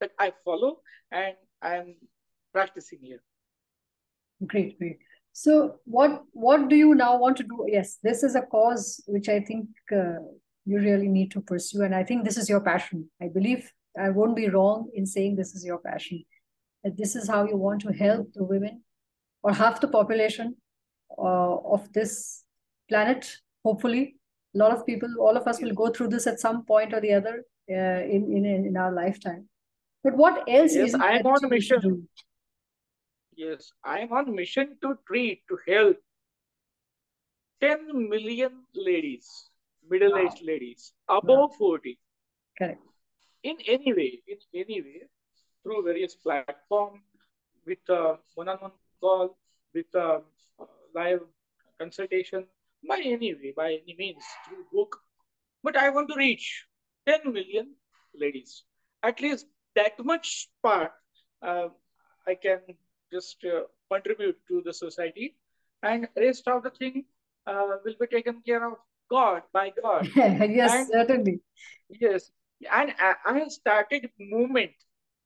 that 0.02 0.12
I 0.20 0.32
follow 0.46 0.82
and 1.12 1.36
I 1.62 1.76
am 1.78 1.96
practicing 2.54 3.00
here. 3.02 3.22
Great, 4.46 4.78
great. 4.78 5.00
So, 5.34 5.80
what 5.86 6.24
what 6.32 6.70
do 6.70 6.76
you 6.76 6.96
now 6.96 7.18
want 7.18 7.38
to 7.38 7.44
do? 7.44 7.66
Yes, 7.68 7.98
this 8.04 8.24
is 8.24 8.36
a 8.36 8.42
cause 8.42 9.04
which 9.08 9.30
I 9.30 9.40
think 9.40 9.68
uh, 9.92 10.20
you 10.66 10.80
really 10.80 11.08
need 11.08 11.32
to 11.32 11.42
pursue, 11.42 11.84
and 11.84 11.94
I 11.96 12.04
think 12.04 12.24
this 12.26 12.38
is 12.38 12.50
your 12.50 12.62
passion. 12.62 13.10
I 13.22 13.28
believe 13.28 13.72
I 13.98 14.10
won't 14.10 14.36
be 14.36 14.50
wrong 14.50 14.90
in 14.94 15.06
saying 15.06 15.36
this 15.36 15.56
is 15.56 15.66
your 15.66 15.80
passion. 15.80 16.24
That 16.84 16.98
this 16.98 17.16
is 17.16 17.28
how 17.28 17.46
you 17.46 17.58
want 17.58 17.82
to 17.82 17.92
help 17.92 18.34
the 18.34 18.44
women 18.44 18.84
or 19.44 19.54
half 19.54 19.82
the 19.82 19.88
population 19.88 20.56
uh, 21.18 21.56
of 21.76 21.92
this 21.94 22.44
planet. 22.90 23.30
Hopefully, 23.64 24.16
a 24.56 24.58
lot 24.58 24.72
of 24.72 24.86
people, 24.86 25.10
all 25.20 25.38
of 25.38 25.48
us, 25.48 25.62
will 25.62 25.74
go 25.74 25.90
through 25.90 26.10
this 26.10 26.28
at 26.28 26.40
some 26.40 26.66
point 26.66 26.94
or 26.94 27.02
the 27.02 27.14
other 27.14 27.44
uh, 27.70 28.02
in 28.16 28.36
in 28.36 28.46
in 28.46 28.78
our 28.78 28.92
lifetime. 28.92 29.48
But 30.04 30.16
what 30.16 30.44
else 30.48 30.76
Yes, 30.76 30.90
is 30.90 30.96
I 30.96 31.12
am 31.20 31.26
on 31.28 31.46
a 31.46 31.50
mission. 31.50 32.08
Yes, 33.36 33.72
I 33.84 34.00
am 34.00 34.12
on 34.12 34.36
mission 34.36 34.78
to 34.82 34.96
treat, 35.08 35.44
to 35.50 35.58
help 35.68 35.98
10 37.62 38.10
million 38.10 38.64
ladies, 38.74 39.50
middle-aged 39.90 40.42
ladies, 40.44 40.94
above 41.08 41.56
40, 41.56 41.98
Correct. 42.58 42.82
in 43.44 43.58
any 43.66 43.94
way, 43.94 44.22
in 44.28 44.38
any 44.54 44.82
way, 44.82 45.02
through 45.64 45.84
various 45.84 46.16
platform, 46.16 47.02
with 47.66 47.90
uh, 47.90 48.16
one-on-one 48.36 48.72
call, 49.00 49.38
with 49.74 49.94
uh, 49.96 50.20
uh, 50.60 50.66
live 50.96 51.22
consultation, 51.80 52.46
by 52.88 53.00
any 53.04 53.34
way, 53.34 53.54
by 53.56 53.80
any 53.84 53.96
means, 53.98 54.24
through 54.48 54.66
book. 54.72 54.98
But 55.64 55.76
I 55.76 55.90
want 55.90 56.10
to 56.10 56.16
reach 56.16 56.66
10 57.08 57.34
million 57.34 57.76
ladies. 58.16 58.64
At 59.04 59.22
least 59.22 59.46
that 59.76 59.94
much 60.04 60.50
part 60.64 60.92
uh, 61.42 61.70
I 62.28 62.36
can 62.36 62.60
just 63.12 63.38
uh, 63.46 63.62
contribute 63.92 64.38
to 64.48 64.62
the 64.64 64.74
society, 64.74 65.36
and 65.82 66.08
rest 66.16 66.48
of 66.48 66.64
the 66.64 66.70
thing 66.70 67.06
uh, 67.48 67.64
will 67.84 67.96
be 68.00 68.08
taken 68.08 68.42
care 68.46 68.66
of 68.68 68.78
God 69.10 69.44
by 69.54 69.72
God. 69.82 70.08
yes, 70.16 70.72
And 70.74 70.88
certainly. 70.88 71.40
Yes, 71.90 72.32
and 72.72 72.94
I, 73.00 73.16
I 73.26 73.40
have 73.40 73.52
started 73.52 74.10
movement, 74.20 74.72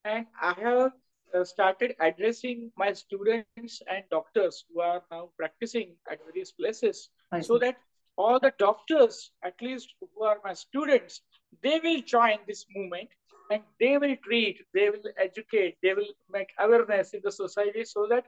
and 0.06 0.26
I 0.42 0.54
have 0.54 0.92
uh, 1.34 1.44
started 1.44 1.96
addressing 2.00 2.72
my 2.78 2.94
students 2.94 3.82
and 3.90 4.04
doctors 4.12 4.66
who 4.70 4.82
are 4.82 5.02
now 5.12 5.30
practicing 5.38 5.96
at 6.10 6.20
various 6.26 6.52
places, 6.52 7.10
so 7.40 7.58
that 7.60 7.76
all 8.18 8.40
the 8.40 8.54
doctors, 8.60 9.32
at 9.44 9.62
least 9.62 9.94
who 10.00 10.24
are 10.24 10.40
my 10.44 10.54
students, 10.54 11.22
they 11.62 11.80
will 11.84 12.02
join 12.02 12.38
this 12.48 12.66
movement 12.76 13.10
and 13.52 13.62
they 13.80 13.98
will 13.98 14.16
treat, 14.24 14.60
they 14.74 14.90
will 14.90 15.04
educate, 15.18 15.78
they 15.82 15.94
will 15.94 16.14
make 16.32 16.50
awareness 16.60 17.14
in 17.14 17.22
the 17.24 17.32
society, 17.32 17.84
so 17.86 18.08
that 18.10 18.26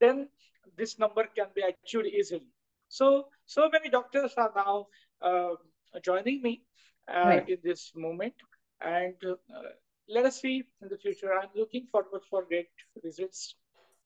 then 0.00 0.28
this 0.76 0.98
number 0.98 1.24
can 1.36 1.46
be 1.54 1.62
achieved 1.62 2.06
easily. 2.06 2.46
So, 2.88 3.28
so 3.46 3.68
many 3.70 3.88
doctors 3.88 4.34
are 4.36 4.52
now 4.54 4.86
uh, 5.22 5.54
joining 6.02 6.42
me 6.42 6.62
uh, 7.12 7.24
Right. 7.26 7.48
in 7.48 7.58
this 7.62 7.92
moment, 7.94 8.34
and 8.80 9.14
uh, 9.28 9.34
let 10.08 10.24
us 10.26 10.40
see 10.40 10.64
in 10.82 10.88
the 10.88 10.96
future. 10.98 11.32
I'm 11.32 11.48
looking 11.54 11.86
forward 11.90 12.22
for 12.30 12.44
great 12.44 12.68
results. 13.02 13.54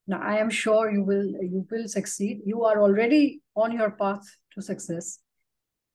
Now, 0.09 0.21
I 0.23 0.39
am 0.39 0.49
sure 0.49 0.91
you 0.91 1.03
will 1.05 1.27
you 1.55 1.67
will 1.71 1.87
succeed. 1.87 2.41
You 2.45 2.65
are 2.65 2.81
already 2.81 3.43
on 3.55 3.73
your 3.73 3.91
path 3.91 4.25
to 4.55 4.63
success. 4.63 5.19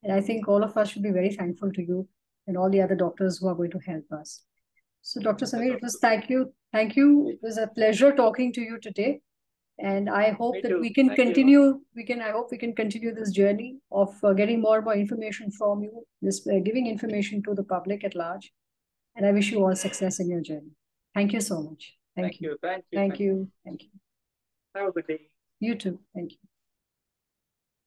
And 0.04 0.13
I 0.13 0.21
think 0.21 0.47
all 0.47 0.63
of 0.63 0.78
us 0.78 0.89
should 0.89 1.02
be 1.02 1.12
very 1.12 1.32
thankful 1.34 1.71
to 1.71 1.82
you 1.82 2.08
and 2.45 2.56
all 2.56 2.69
the 2.69 2.82
other 2.82 2.95
doctors 2.95 3.39
who 3.39 3.47
are 3.47 3.56
going 3.56 3.71
to 3.71 3.80
help 3.80 4.06
us. 4.12 4.43
So, 5.02 5.19
Dr. 5.19 5.45
Sameer, 5.45 5.76
it 5.76 5.82
was 5.82 5.97
thank 5.99 6.30
you. 6.30 6.54
Thank 6.71 6.95
you. 6.95 7.30
It 7.30 7.39
was 7.41 7.58
a 7.58 7.67
pleasure 7.67 8.15
talking 8.15 8.54
to 8.54 8.62
you 8.62 8.80
today. 8.80 9.21
And 9.80 10.10
I 10.10 10.32
hope 10.32 10.54
Me 10.56 10.62
that 10.62 10.69
too. 10.69 10.80
we 10.80 10.93
can 10.93 11.08
Thank 11.08 11.17
you. 11.17 11.26
continue, 11.26 11.82
we 11.95 12.06
can, 12.06 12.21
I 12.21 12.30
hope 12.30 12.52
we 12.52 12.60
can 12.60 12.76
continue 12.76 13.13
this 13.13 13.32
journey 13.32 13.80
of 13.91 14.13
uh, 14.23 14.34
getting 14.34 14.62
more 14.62 14.76
and 14.76 14.86
more 14.86 14.95
information 14.95 15.49
from 15.49 15.82
you, 15.82 16.06
this 16.21 16.47
uh, 16.47 16.60
giving 16.63 16.86
information 16.86 17.41
to 17.43 17.56
the 17.56 17.63
public 17.63 18.04
at 18.04 18.13
large. 18.13 18.54
And 19.15 19.26
I 19.26 19.32
wish 19.32 19.52
you 19.52 19.63
all 19.63 19.76
success 19.76 20.19
in 20.19 20.30
your 20.30 20.41
journey. 20.41 20.71
Thank 21.15 21.34
you 21.34 21.41
so 21.41 21.63
much. 21.63 21.95
Thank, 22.15 22.34
Thank 22.34 22.41
you. 22.41 22.58
Thank 22.62 22.86
you. 22.91 22.99
Thank 22.99 23.19
you. 23.19 23.52
Thank 23.65 23.84
you. 23.84 23.89
Have 24.76 24.90
a 24.90 24.92
good 24.92 25.08
day. 25.08 25.30
You 25.60 25.76
too. 25.76 26.00
Thank 26.14 26.34
you. 26.34 26.38